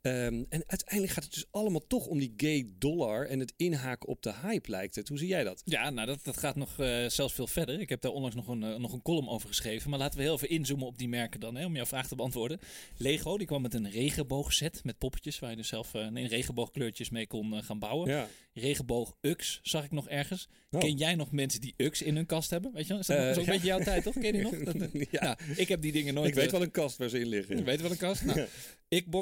[0.01, 4.09] Ehm, en uiteindelijk gaat het dus allemaal toch om die gay dollar en het inhaken
[4.09, 5.07] op de hype lijkt het.
[5.07, 5.61] Hoe zie jij dat?
[5.65, 6.75] Ja, nou dat, dat gaat nog
[7.07, 7.79] zelfs veel verder.
[7.79, 9.89] Ik heb daar onlangs nog een, nog een column over geschreven.
[9.89, 12.15] Maar laten we heel even inzoomen op die merken dan, hè, om jouw vraag te
[12.15, 12.59] beantwoorden.
[12.97, 16.29] Lego, die kwam met een regenboogset met poppetjes, waar je dus zelf nee, een
[16.61, 18.09] regenboogkleurtjes mee kon eh, gaan bouwen.
[18.09, 18.27] Ja.
[18.53, 20.47] Regenboog UX zag ik nog ergens.
[20.71, 20.79] Oh.
[20.79, 22.73] Ken jij nog mensen die UX in hun kast hebben?
[22.73, 22.99] Weet je wel?
[22.99, 23.51] Is dat Eh, nog zo'n ja.
[23.51, 24.13] beetje jouw tijd, toch?
[24.13, 24.73] Ken je die nog?
[24.73, 25.19] Dat- Ja.
[25.37, 26.27] Nou, ik heb die dingen nooit...
[26.29, 27.57] Ik weet eh, wel een kast waar ze in liggen.
[27.57, 28.25] je weet wel een kast.
[28.25, 28.47] Nou,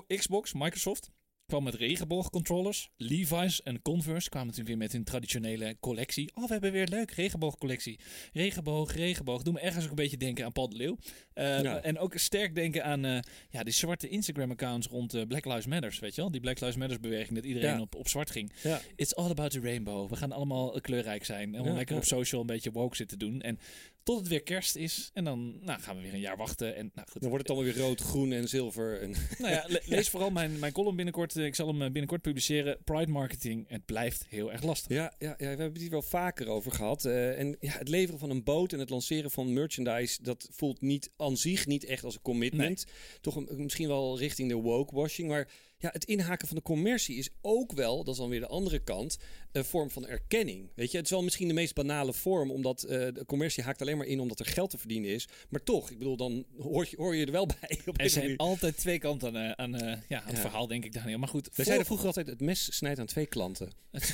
[0.07, 1.09] Xbox, Microsoft
[1.49, 2.89] kwam met regenboogcontrollers.
[2.97, 6.31] Levi's en Converse kwamen natuurlijk weer met hun traditionele collectie.
[6.35, 7.99] Oh, we hebben weer een leuk regenboogcollectie.
[8.33, 9.41] Regenboog, regenboog.
[9.43, 10.97] Doe me ergens ook een beetje denken aan Paul de Leeuw.
[11.33, 11.81] Eh, Ja.
[11.81, 15.99] En ook sterk denken aan eh, ja, die zwarte Instagram-accounts rond eh, Black Lives Matters,
[15.99, 16.31] weet je wel?
[16.31, 17.81] Die Black Lives Matters-beweging, dat iedereen Ja.
[17.81, 18.51] op, op zwart ging.
[18.63, 18.81] Ja.
[18.95, 20.09] It's all about the rainbow.
[20.09, 21.55] We gaan allemaal kleurrijk zijn.
[21.55, 23.41] En lekker op social een beetje woke zitten doen.
[23.41, 23.59] En
[24.03, 25.09] tot het weer kerst is.
[25.13, 26.75] En dan nou, gaan we weer een jaar wachten.
[26.75, 29.01] En nou goed, Dan wordt het allemaal weer rood, groen en zilver.
[29.01, 29.09] En
[29.39, 31.35] nou ja, le- lees vooral mijn, mijn column binnenkort.
[31.35, 32.77] Ik zal hem eh, binnenkort publiceren.
[32.83, 33.65] Pride marketing.
[33.69, 34.91] Het blijft heel erg lastig.
[34.97, 37.05] Ja, ja, ja, we hebben het hier wel vaker over gehad.
[37.05, 40.81] Eh, en ja, het leveren van een boot en het lanceren van merchandise, dat voelt
[40.81, 42.85] niet aan zich niet echt als een commitment.
[43.21, 45.27] Toch een- misschien wel richting de woke-washing.
[45.27, 45.47] Maar
[45.79, 48.79] ja, het inhaken van de commercie is ook wel, dat is dan weer de andere
[48.79, 49.17] kant,
[49.51, 50.69] een vorm van erkenning.
[50.75, 53.81] Weet je, het is wel misschien de meest banale vorm, omdat eh, de commercie haakt
[53.81, 55.27] alleen maar in omdat er geld te verdienen is.
[55.49, 57.79] Maar toch, ik bedoel, dan hoor je, hoor je er wel bij.
[57.85, 60.41] Op Er zijn altijd twee kanten aan, eh, aan, eh, ja, aan het Ja.
[60.41, 61.17] verhaal, denk ik, Daniel.
[61.19, 63.71] Maar goed, We voor- zeiden vroeger altijd, het mes snijdt aan twee klanten.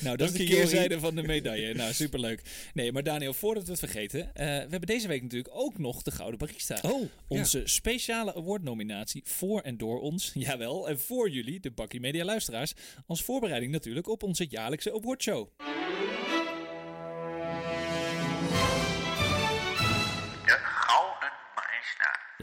[0.00, 1.74] Nou, dat is de keerzijde van de medaille.
[1.74, 2.42] Nou, superleuk.
[2.74, 4.30] Nee, maar Daniel, voordat we het vergeten.
[4.34, 6.78] we hebben deze week natuurlijk ook nog de Gouden Barista.
[6.82, 12.24] Oh, Onze speciale awardnominatie voor en door ons, jawel, en voor jullie, de Bakkie Media
[12.24, 12.72] luisteraars,
[13.06, 15.48] als voorbereiding natuurlijk op onze jaarlijkse awardshow.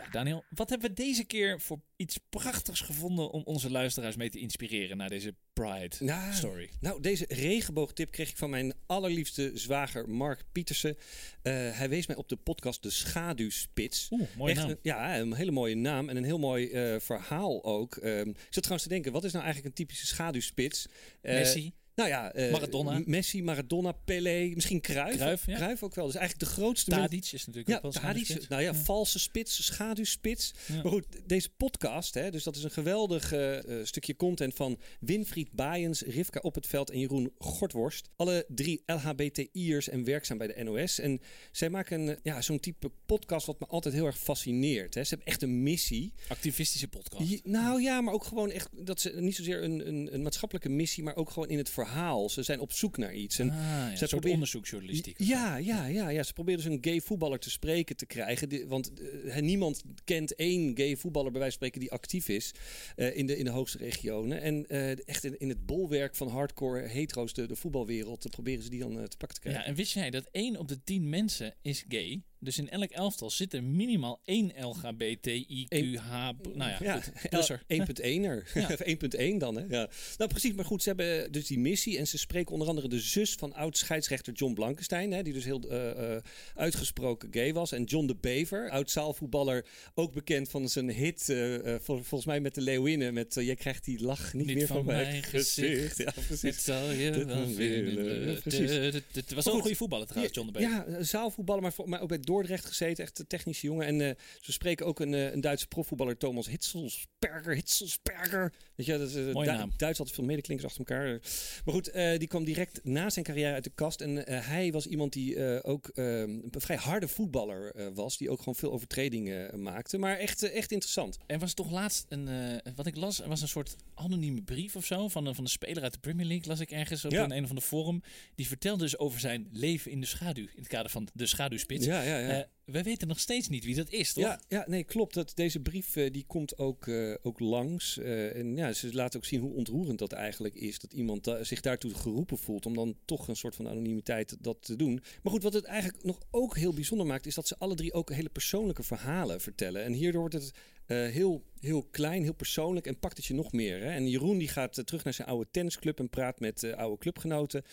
[0.04, 4.30] Ja, Daniel, wat hebben we deze keer voor iets prachtigs gevonden om onze luisteraars mee
[4.30, 6.70] te inspireren naar deze Pride Nou, story?
[6.80, 10.98] Nou, deze regenboogtip kreeg ik van mijn allerliefste zwager Mark Pietersen.
[11.42, 14.08] Eh, hij wees mij op de podcast De Schaduwspits.
[14.12, 14.70] Oeh, mooie Echt naam.
[14.70, 17.96] een- ja, een hele mooie naam en een heel mooi eh, verhaal ook.
[17.96, 20.88] Ehm, ik zat trouwens te denken, wat is nou eigenlijk een typische schaduwspits?
[21.22, 21.74] Eh, Messi.
[21.96, 23.02] Nou ja, eh, Maradona.
[23.06, 25.16] Messi, Maradona, Pelé, misschien Cruijff.
[25.18, 25.56] Cruijff, ja.
[25.56, 26.06] Cruijff ook wel.
[26.06, 26.90] Dus eigenlijk de grootste...
[26.92, 28.48] Tadic is natuurlijk ja, ook wel Tadic, schaduwspits.
[28.48, 30.54] nou ja, valse spits, schaduwspits.
[30.68, 30.76] Ja.
[30.76, 34.80] Maar goed, deze podcast, hè, dus dat is een geweldig eh, eh, stukje content van
[35.00, 38.10] Winfried Baaiens, Rivka Op het Veld en Jeroen Gortworst.
[38.16, 41.00] Alle drie LHBTI'ers en werkzaam bij de NOS.
[41.00, 44.94] En zij maken een, ja, zo'n type podcast wat me altijd heel erg fascineert.
[44.94, 45.04] Hè.
[45.04, 46.14] Ze hebben echt een missie.
[46.28, 47.30] Activistische podcast.
[47.30, 50.70] Je- nou ja, maar ook gewoon echt dat ze niet zozeer een, een, een maatschappelijke
[50.70, 51.84] missie, maar ook gewoon in het verhaal.
[52.30, 53.40] Ze zijn op zoek naar iets.
[53.40, 55.16] En ah, ja, een soort onderzoeksjournalistiek.
[55.20, 56.24] ja, ja, ja, ja.
[56.24, 58.50] Ze proberen dus een gay voetballer te spreken te krijgen.
[58.50, 58.92] Die- want
[59.26, 62.52] eh, niemand kent één gay voetballer, bij wijze van spreken, die actief is
[62.96, 64.42] eh, in, de, in de hoogste regionen.
[64.42, 68.70] En eh, echt in, in het bolwerk van hardcore hetero's, de, de voetbalwereld, proberen ze
[68.70, 69.62] die dan te pakken te krijgen.
[69.62, 72.22] Ja, en wist jij dat 1 op de 10 mensen is gay?
[72.40, 76.10] Dus in elk elftal zit er minimaal één LGBTIQH.
[76.54, 77.30] Nou ja, Ja, goed.
[77.30, 77.62] Plusser.
[77.62, 78.44] 1.1er.
[78.54, 78.68] Ja.
[78.72, 79.64] Of 1.1 dan, hè?
[79.70, 79.90] Ja.
[80.18, 80.54] Nou, precies.
[80.54, 81.98] Maar goed, ze hebben dus die missie.
[81.98, 85.12] En ze spreken onder andere de zus van oud-scheidsrechter John Blankenstein.
[85.12, 86.22] Hè, die dus heel eh, eh,
[86.56, 87.72] uitgesproken gay was.
[87.72, 89.66] En John de Bever, oud-zaalvoetballer.
[89.94, 93.14] Ook bekend van zijn hit, eh, vol- volgens mij met de Leeuwinnen.
[93.14, 95.94] Met Jij krijgt die lach niet, Niet meer van van, mijn mijn gezicht.
[95.94, 95.98] gezicht.
[95.98, 96.14] Ja,
[96.48, 98.28] Het zal je Dat wel willen.
[98.28, 98.70] Het- Precies.
[98.70, 99.62] Was Maar wel een goed.
[99.62, 100.70] goede voetballer trouwens, John de Bever.
[100.70, 103.04] Ja, zaalvoetballer, maar voor mij ook bij Dordrecht gezeten.
[103.04, 103.86] Echt een technische jongen.
[103.86, 107.54] En eh, ze spreken ook een, eh, een Duitse profvoetballer, Thomas Hitzelsperger.
[107.54, 108.54] Hitzelsperger.
[108.76, 109.72] Weet je, dat is, eh, Mooie Du- naam.
[109.78, 111.20] Duits had veel medeklinkers achter elkaar.
[111.66, 114.02] Maar goed, eh, die kwam direct na zijn carrière uit de kast.
[114.02, 118.18] En eh, hij was iemand die ook een vrij harde voetballer was.
[118.18, 119.98] Die ook gewoon veel overtredingen maakte.
[119.98, 121.18] Maar echt, echt interessant.
[121.26, 124.86] Er was toch laatst een, wat ik las, er was een soort anonieme brief of
[124.86, 127.24] zo van een, van een speler uit de Premier League, las ik ergens op Ja.
[127.24, 128.02] een, een of andere forum.
[128.36, 131.86] Die vertelde dus over zijn leven in de schaduw, in het kader van de schaduwspits.
[131.86, 132.46] Ja, ja, ja.
[132.66, 134.24] Wij weten nog steeds niet wie dat is, toch?
[134.24, 135.14] Ja, ja, nee, klopt.
[135.14, 137.98] Dat, deze brief eh, die komt ook, eh, ook langs.
[137.98, 140.80] Eh, en ja, ze laten ook zien hoe ontroerend dat eigenlijk is.
[140.80, 144.76] Dat iemand zich daartoe geroepen voelt om dan toch een soort van anonimiteit dat te
[144.76, 144.94] doen.
[145.24, 147.94] Maar goed, wat het eigenlijk nog ook heel bijzonder maakt, is dat ze alle drie
[147.94, 149.84] ook hele persoonlijke verhalen vertellen.
[149.84, 150.52] En hierdoor wordt het
[150.86, 153.80] eh, heel, heel klein, heel persoonlijk en pakt het je nog meer.
[153.82, 153.90] Hè?
[153.90, 156.98] En Jeroen die gaat eh, terug naar zijn oude tennisclub en praat met eh, oude
[156.98, 157.64] clubgenoten.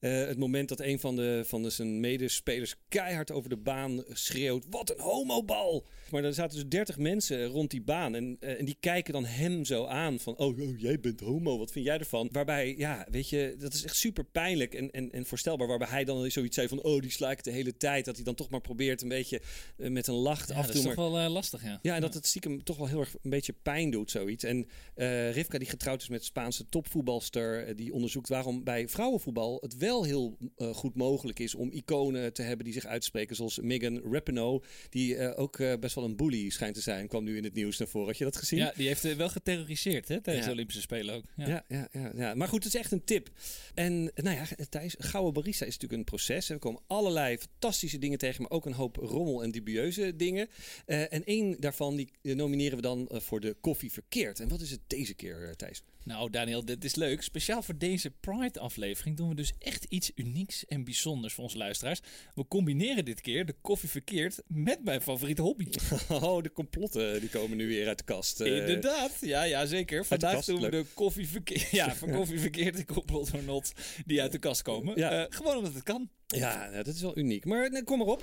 [0.00, 4.66] Het moment dat een van, de, van de, zijn medespelers keihard over de baan schreeuwt:
[4.70, 5.86] Wat een homobal!
[6.10, 8.14] Maar er zaten dus 30 mensen rond die baan.
[8.14, 11.70] En, en die kijken dan hem zo aan: van, oh, oh, jij bent homo, wat
[11.72, 12.28] vind jij ervan?
[12.32, 15.66] Waarbij, ja, weet je, dat is echt super pijnlijk en, en, en voorstelbaar.
[15.68, 18.04] Waarbij hij dan zoiets zei: van, Oh, die sla ik de hele tijd.
[18.04, 19.40] Dat hij dan toch maar probeert een beetje
[19.76, 20.94] met een lach Ja, af dat te is doen.
[20.94, 21.78] toch maar- wel eh, lastig, ja.
[21.82, 24.44] ja, en dat het stiekem toch wel heel erg een beetje pijn doet, zoiets.
[24.44, 29.58] En eh, Rivka, die getrouwd is met Spaanse topvoetbalster, eh, die onderzoekt waarom bij vrouwenvoetbal
[29.60, 33.60] het wel heel eh, goed mogelijk is om iconen te hebben die zich uitspreken, zoals
[33.60, 37.54] Megan Rapinoe, die ook best wel een bully schijnt te zijn, kwam nu in het
[37.54, 38.06] nieuws naar voren.
[38.08, 38.58] Had je dat gezien?
[38.58, 40.50] Ja, die heeft wel geterroriseerd hè, tijdens Ja.
[40.50, 41.24] de Olympische Spelen ook.
[41.36, 41.46] Ja.
[41.48, 42.34] Ja, ja, ja, ja.
[42.34, 43.30] Maar goed, het is echt een tip.
[43.74, 46.48] En nou ja, Thijs, Gouden Barista is natuurlijk een proces.
[46.48, 50.48] Er komen allerlei fantastische dingen tegen, maar ook een hoop rommel en dubieuze dingen.
[50.86, 54.40] En één daarvan die eh, nomineren we dan eh, voor de koffie verkeerd.
[54.40, 55.82] En wat is het deze keer, eh, Thijs?
[56.04, 57.22] Nou, Daniel, dit is leuk.
[57.22, 62.00] Speciaal voor deze Pride-aflevering doen we dus echt iets unieks en bijzonders voor onze luisteraars.
[62.34, 65.66] We combineren dit keer de koffie verkeerd met mijn favoriete hobby.
[66.08, 68.40] Oh, de complotten die komen nu weer uit de kast.
[68.40, 70.04] Eh, Inderdaad, ja, ja zeker.
[70.04, 70.84] Vandaag kast, doen we leuk.
[70.84, 71.70] de koffie verkeerd.
[71.82, 73.72] Ja, van koffie verkeerd or not
[74.06, 74.96] die uit de kast komen.
[74.98, 75.10] Ja.
[75.10, 76.08] Eh, gewoon omdat het kan.
[76.26, 77.44] Ja, nou, dat is wel uniek.
[77.44, 78.22] Maar nee, kom maar op.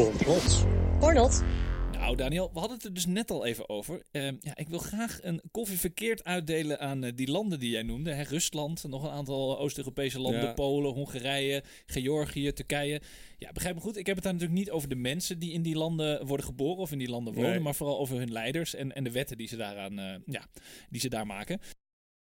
[0.00, 0.66] Complot.
[1.00, 1.42] Or not.
[1.92, 4.02] Nou, Daniel, we hadden het er dus net al even over.
[4.10, 7.82] Ehm, ja, ik wil graag een koffie verkeerd uitdelen aan eh, die landen die jij
[7.82, 8.12] noemde.
[8.12, 8.22] Hè?
[8.22, 10.42] Rusland, nog een aantal Oost-Europese landen.
[10.42, 10.52] Ja.
[10.52, 13.00] Polen, Hongarije, Georgië, Turkije.
[13.38, 13.96] Ja, begrijp me goed.
[13.96, 16.82] Ik heb het daar natuurlijk niet over de mensen die in die landen worden geboren
[16.82, 17.50] of in die landen wonen.
[17.50, 17.60] Nee.
[17.60, 20.46] Maar vooral over hun leiders en, en de wetten die ze, daaraan, eh, ja,
[20.90, 21.60] die ze daar maken.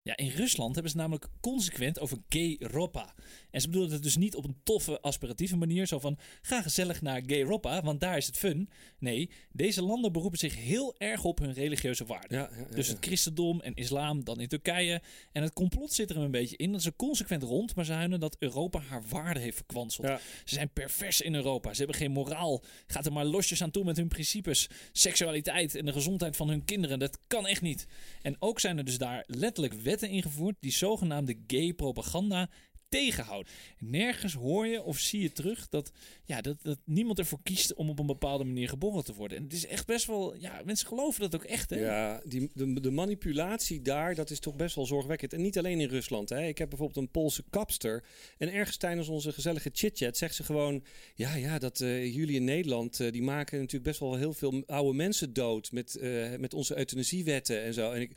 [0.07, 3.13] Ja, in Rusland hebben ze namelijk consequent over gay Ropa.
[3.51, 5.85] En ze bedoelen het dus niet op een toffe, aspiratieve manier.
[5.85, 8.69] Zo van, ga gezellig naar gay Ropa, want daar is het fun.
[8.99, 12.37] Nee, deze landen beroepen zich heel erg op hun religieuze waarden.
[12.37, 15.01] Ja, ja, ja, Dus het christendom en islam, dan in Turkije.
[15.31, 16.71] En het complot zit er een beetje in.
[16.71, 20.07] Dat ze consequent rond, maar ze huinen dat Europa haar waarde heeft verkwanseld.
[20.45, 21.71] Ze zijn pervers in Europa.
[21.71, 22.63] Ze hebben geen moraal.
[22.87, 24.69] Gaat er maar losjes aan toe met hun principes.
[24.91, 26.99] Seksualiteit en de gezondheid van hun kinderen.
[26.99, 27.87] Dat kan echt niet.
[28.21, 32.49] En ook zijn er dus daar letterlijk wetten ingevoerd die zogenaamde gay propaganda
[32.89, 33.51] tegenhouden.
[33.79, 35.91] Nergens hoor je of zie je terug dat,
[36.25, 39.37] ja, dat, dat niemand ervoor kiest om op een bepaalde manier geboren te worden.
[39.37, 41.79] En het is echt best wel, ja, mensen geloven dat ook echt, hè?
[41.79, 45.33] Ja, die, de, de manipulatie daar, dat is toch best wel zorgwekkend.
[45.33, 46.29] En niet alleen in Rusland.
[46.29, 46.47] Hè.
[46.47, 48.03] Ik heb bijvoorbeeld een Poolse kapster.
[48.37, 50.83] En ergens tijdens onze gezellige chit-chat zegt ze gewoon...
[51.15, 54.63] Ja, ja, dat eh, jullie in Nederland, eh, die maken natuurlijk best wel heel veel
[54.65, 55.71] oude mensen dood...
[55.71, 57.91] met, eh, met onze euthanasiewetten en zo.
[57.91, 58.11] En ik...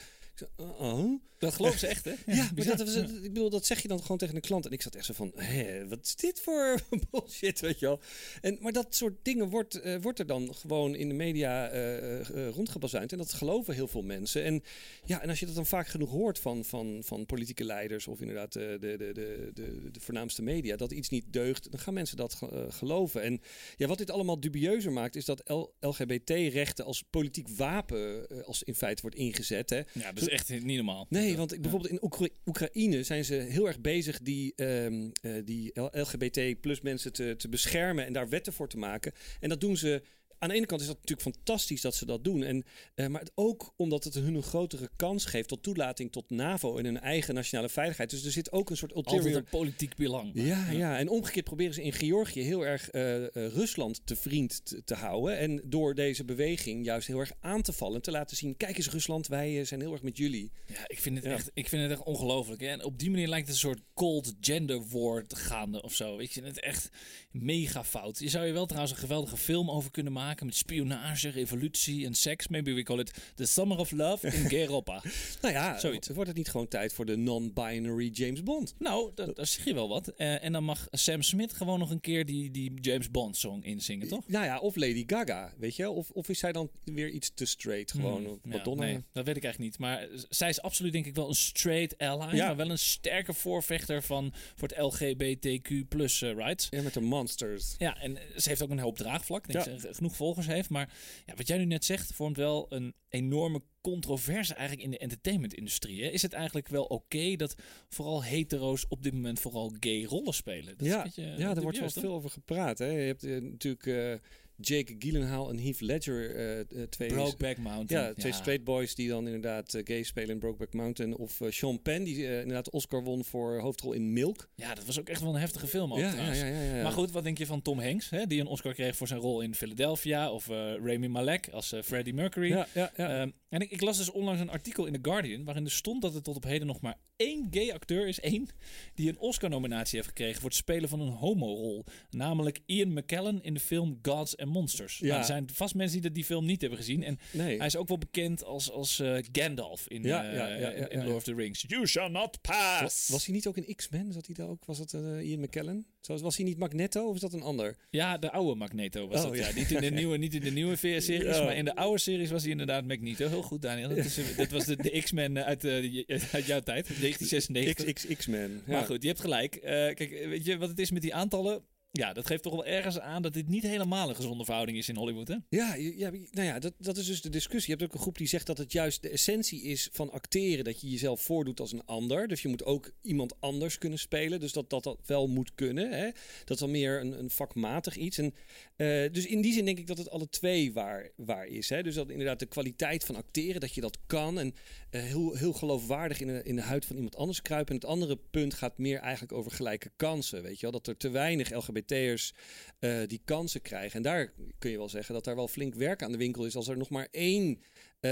[0.60, 2.12] "Uh-uh." Dat geloven ze echt, hè?
[2.34, 2.76] Ja, bizar.
[2.76, 4.66] dat, was- ik bedoel, dat zeg je dan gewoon tegen een klant.
[4.66, 8.00] En ik zat echt zo van, hé, wat is dit voor bullshit, weet je wel.
[8.40, 12.48] En, maar dat soort dingen wordt, eh, wordt er dan gewoon in de media eh,
[12.48, 13.12] rondgebazuind.
[13.12, 14.44] En dat geloven heel veel mensen.
[14.44, 14.62] En,
[15.04, 18.06] ja, en als je dat dan vaak genoeg hoort van, van, van politieke leiders...
[18.06, 19.12] of inderdaad de, de, de,
[19.54, 21.70] de, de voornaamste media, dat iets niet deugt...
[21.70, 23.22] dan gaan mensen dat ge- geloven.
[23.22, 23.40] En
[23.76, 25.16] ja, wat dit allemaal dubieuzer maakt...
[25.16, 25.42] is dat
[25.80, 28.26] LGBT-rechten als politiek wapen...
[28.46, 29.80] als in feite wordt ingezet, hè.
[29.92, 31.06] Ja, is echt niet normaal.
[31.08, 35.32] Nee, want ik- bijvoorbeeld in Oekra- Oekraïne zijn ze heel erg bezig die, ehm, eh,
[35.44, 39.12] die LGBT plus mensen te, te beschermen en daar wetten voor te maken.
[39.40, 40.02] En dat doen ze.
[40.42, 42.42] Aan de ene kant is dat natuurlijk fantastisch dat ze dat doen.
[42.42, 46.30] En, eh, maar het ook omdat het hun een grotere kans geeft tot toelating tot
[46.30, 48.10] NAVO en hun eigen nationale veiligheid.
[48.10, 50.30] Dus er zit ook een soort Altijd ulterior een politiek belang.
[50.34, 54.64] ja, ja, en omgekeerd proberen ze in Georgië heel erg eh, eh, Rusland te vriend
[54.64, 55.38] te, te houden.
[55.38, 57.96] En door deze beweging juist heel erg aan te vallen.
[57.96, 60.52] En te laten zien, kijk eens Rusland, wij zijn heel erg met jullie.
[60.66, 61.32] Ja, ik vind het Ja.
[61.32, 62.62] echt, ik vind het echt ongelooflijk.
[62.62, 66.18] En op die manier lijkt het een soort cold gender war te gaande of zo.
[66.18, 66.90] Ik vind het echt
[67.30, 68.18] mega fout.
[68.18, 72.14] Je zou je wel trouwens een geweldige film over kunnen maken met spionage, revolutie en
[72.14, 72.48] seks.
[72.48, 75.02] Maybe we call it The Summer of Love in Europa.
[75.42, 76.08] Nou ja, Zoiets.
[76.08, 78.74] wordt het niet gewoon tijd voor de non-binary James Bond?
[78.78, 80.08] nou, dat, daar zeg je wel wat.
[80.08, 83.62] Eh, en dan mag Sam Smith gewoon nog een keer die, die James Bond song
[83.62, 84.28] inzingen, toch?
[84.28, 85.90] Nou ja, of Lady Gaga, weet je?
[85.90, 88.22] Of, of is zij dan weer iets te straight gewoon?
[88.22, 88.84] Hmm, Of ja, Madonna?
[88.84, 89.78] nee, dat weet ik eigenlijk niet.
[89.78, 92.36] Maar zij is absoluut denk ik wel een straight ally.
[92.36, 92.46] Ja.
[92.46, 96.66] Maar wel een sterke voorvechter van, voor het LGBTQ plus eh, rights.
[96.70, 97.74] Ja, met de monsters.
[97.78, 99.48] Ja, en ze heeft ook een hoop draagvlak.
[99.52, 99.72] Denk Ja.
[99.82, 100.68] dat genoeg volgers heeft.
[100.70, 100.92] Maar
[101.26, 106.00] ja, wat jij nu net zegt, vormt wel een enorme controverse eigenlijk in de entertainmentindustrie.
[106.00, 107.54] Is het eigenlijk wel oké dat
[107.88, 110.76] vooral hetero's op dit moment vooral gay rollen spelen?
[110.76, 112.78] Dat is Ja, een beetje, ja, eh, daar wordt wel veel over gepraat.
[112.78, 112.86] Hè?
[112.86, 114.28] Je hebt eh, natuurlijk eh,
[114.60, 117.08] Jake Gyllenhaal en Heath Ledger, eh, twee...
[117.08, 118.04] Brokeback Mountain.
[118.04, 121.16] Ja, twee straight boys die dan inderdaad eh, gay spelen in Brokeback Mountain.
[121.16, 124.48] Of Sean Penn, die inderdaad de Oscar won voor hoofdrol in Milk.
[124.54, 125.92] Ja, dat was ook echt wel een heftige film.
[125.92, 126.82] Ook, ja, ja.
[126.82, 129.20] Maar goed, wat denk je van Tom Hanks, hè, die een Oscar kreeg voor zijn
[129.20, 130.30] rol in Philadelphia?
[130.30, 130.46] Of
[130.82, 132.48] Rami Malek als Freddie Mercury?
[132.48, 133.20] Ja, ja, ja.
[133.20, 136.02] Ehm, en ik, ik las dus onlangs een artikel in The Guardian waarin er stond
[136.02, 138.48] dat er tot op heden nog maar één gay acteur is, één,
[138.94, 141.84] die een Oscar-nominatie heeft gekregen voor het spelen van een homorol.
[142.10, 144.98] Namelijk Ian McKellen in de film Gods and Monsters.
[144.98, 145.06] Ja.
[145.06, 147.02] Nou, er zijn vast mensen die die film niet hebben gezien.
[147.02, 147.56] En nee.
[147.56, 151.04] hij is ook wel bekend als, als eh, Gandalf in, Ja, eh, ja, in.
[151.04, 151.64] Lord of the Rings.
[151.66, 152.80] You shall not pass!
[152.80, 154.12] was, was hij niet ook in X-Men?
[154.12, 154.64] Zat hij daar ook?
[154.64, 155.86] Was dat eh, Ian McKellen?
[156.00, 157.76] Zoals, was hij niet Magneto of is dat een ander?
[157.90, 159.36] Ja, de oude Magneto was Oh, dat.
[159.38, 159.48] ja.
[159.48, 159.54] Ja.
[159.54, 161.44] Niet, in de nieuwe, niet in de nieuwe series, Ja.
[161.44, 163.28] maar in de oude series was hij inderdaad Magneto.
[163.28, 163.88] Heel goed, Daniel.
[163.88, 166.86] Dat, is, eh, dat was de, de X-Men eh, uit, eh, je- uit jouw tijd,
[167.00, 167.84] 1996.
[167.92, 168.62] XXX-Men.
[168.66, 169.54] Maar goed, je hebt gelijk.
[169.54, 171.62] Eh, kijk, eh, weet je wat het is met die aantallen?
[171.92, 174.88] Ja, dat geeft toch wel ergens aan dat dit niet helemaal een gezonde verhouding is
[174.88, 175.36] in Hollywood, hè?
[175.48, 177.72] Ja, ja, nou ja, dat, dat is dus de discussie.
[177.72, 180.64] Je hebt ook een groep die zegt dat het juist de essentie is van acteren.
[180.64, 182.28] Dat je jezelf voordoet als een ander.
[182.28, 184.40] Dus je moet ook iemand anders kunnen spelen.
[184.40, 185.90] Dus dat dat, dat wel moet kunnen.
[185.90, 186.04] Hè?
[186.44, 188.18] Dat is dan meer een, een vakmatig iets.
[188.18, 188.34] En,
[188.76, 191.68] eh, dus in die zin denk ik dat het alle twee waar, waar is.
[191.68, 191.82] Hè?
[191.82, 194.38] Dus dat inderdaad de kwaliteit van acteren, dat je dat kan.
[194.38, 194.54] En
[194.90, 197.74] eh, heel, heel geloofwaardig in de, in de huid van iemand anders kruipen.
[197.74, 200.42] En het andere punt gaat meer eigenlijk over gelijke kansen.
[200.42, 200.70] Weet je wel?
[200.70, 202.34] Dat er te weinig LGBT'ers
[202.78, 203.96] eh, die kansen krijgen.
[203.96, 206.56] En daar kun je wel zeggen dat daar wel flink werk aan de winkel is.
[206.56, 207.60] Als er nog maar één
[208.00, 208.10] eh,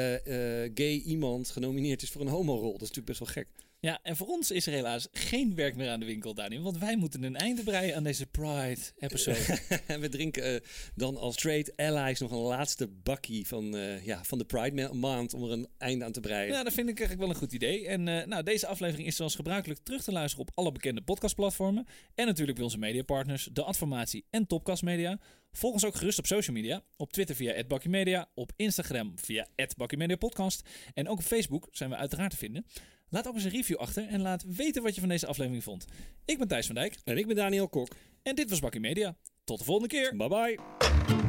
[0.74, 2.72] gay iemand genomineerd is voor een homorol.
[2.72, 3.67] Dat is natuurlijk best wel gek.
[3.80, 6.62] Ja, en voor ons is er helaas geen werk meer aan de winkel, Daniel.
[6.62, 9.58] Want wij moeten een einde breien aan deze Pride-episode.
[9.86, 10.60] en we drinken eh,
[10.94, 14.92] dan als straight allies nog een laatste bakkie van, eh, ja, van de Pride ma-
[14.92, 16.52] maand om er een einde aan te breien.
[16.52, 17.86] Ja, dat vind ik eigenlijk wel een goed idee.
[17.88, 21.86] En eh, nou, deze aflevering is zoals gebruikelijk terug te luisteren op alle bekende podcastplatformen.
[22.14, 25.18] En natuurlijk bij onze mediapartners, De Adformatie en Topcast Media.
[25.52, 26.82] Volg ons ook gerust op social media.
[26.96, 32.30] Op Twitter via @bakkymedia, op Instagram via @bakkymediapodcast en ook op Facebook zijn we uiteraard
[32.30, 32.66] te vinden.
[33.10, 35.84] Laat ook eens een review achter en laat weten wat je van deze aflevering vond.
[36.24, 37.88] Ik ben Thijs van Dijk En ik ben Daniel Kok.
[38.22, 39.16] en dit was Bakkie Media.
[39.44, 40.16] Tot de volgende keer.
[40.16, 41.27] Bye bye.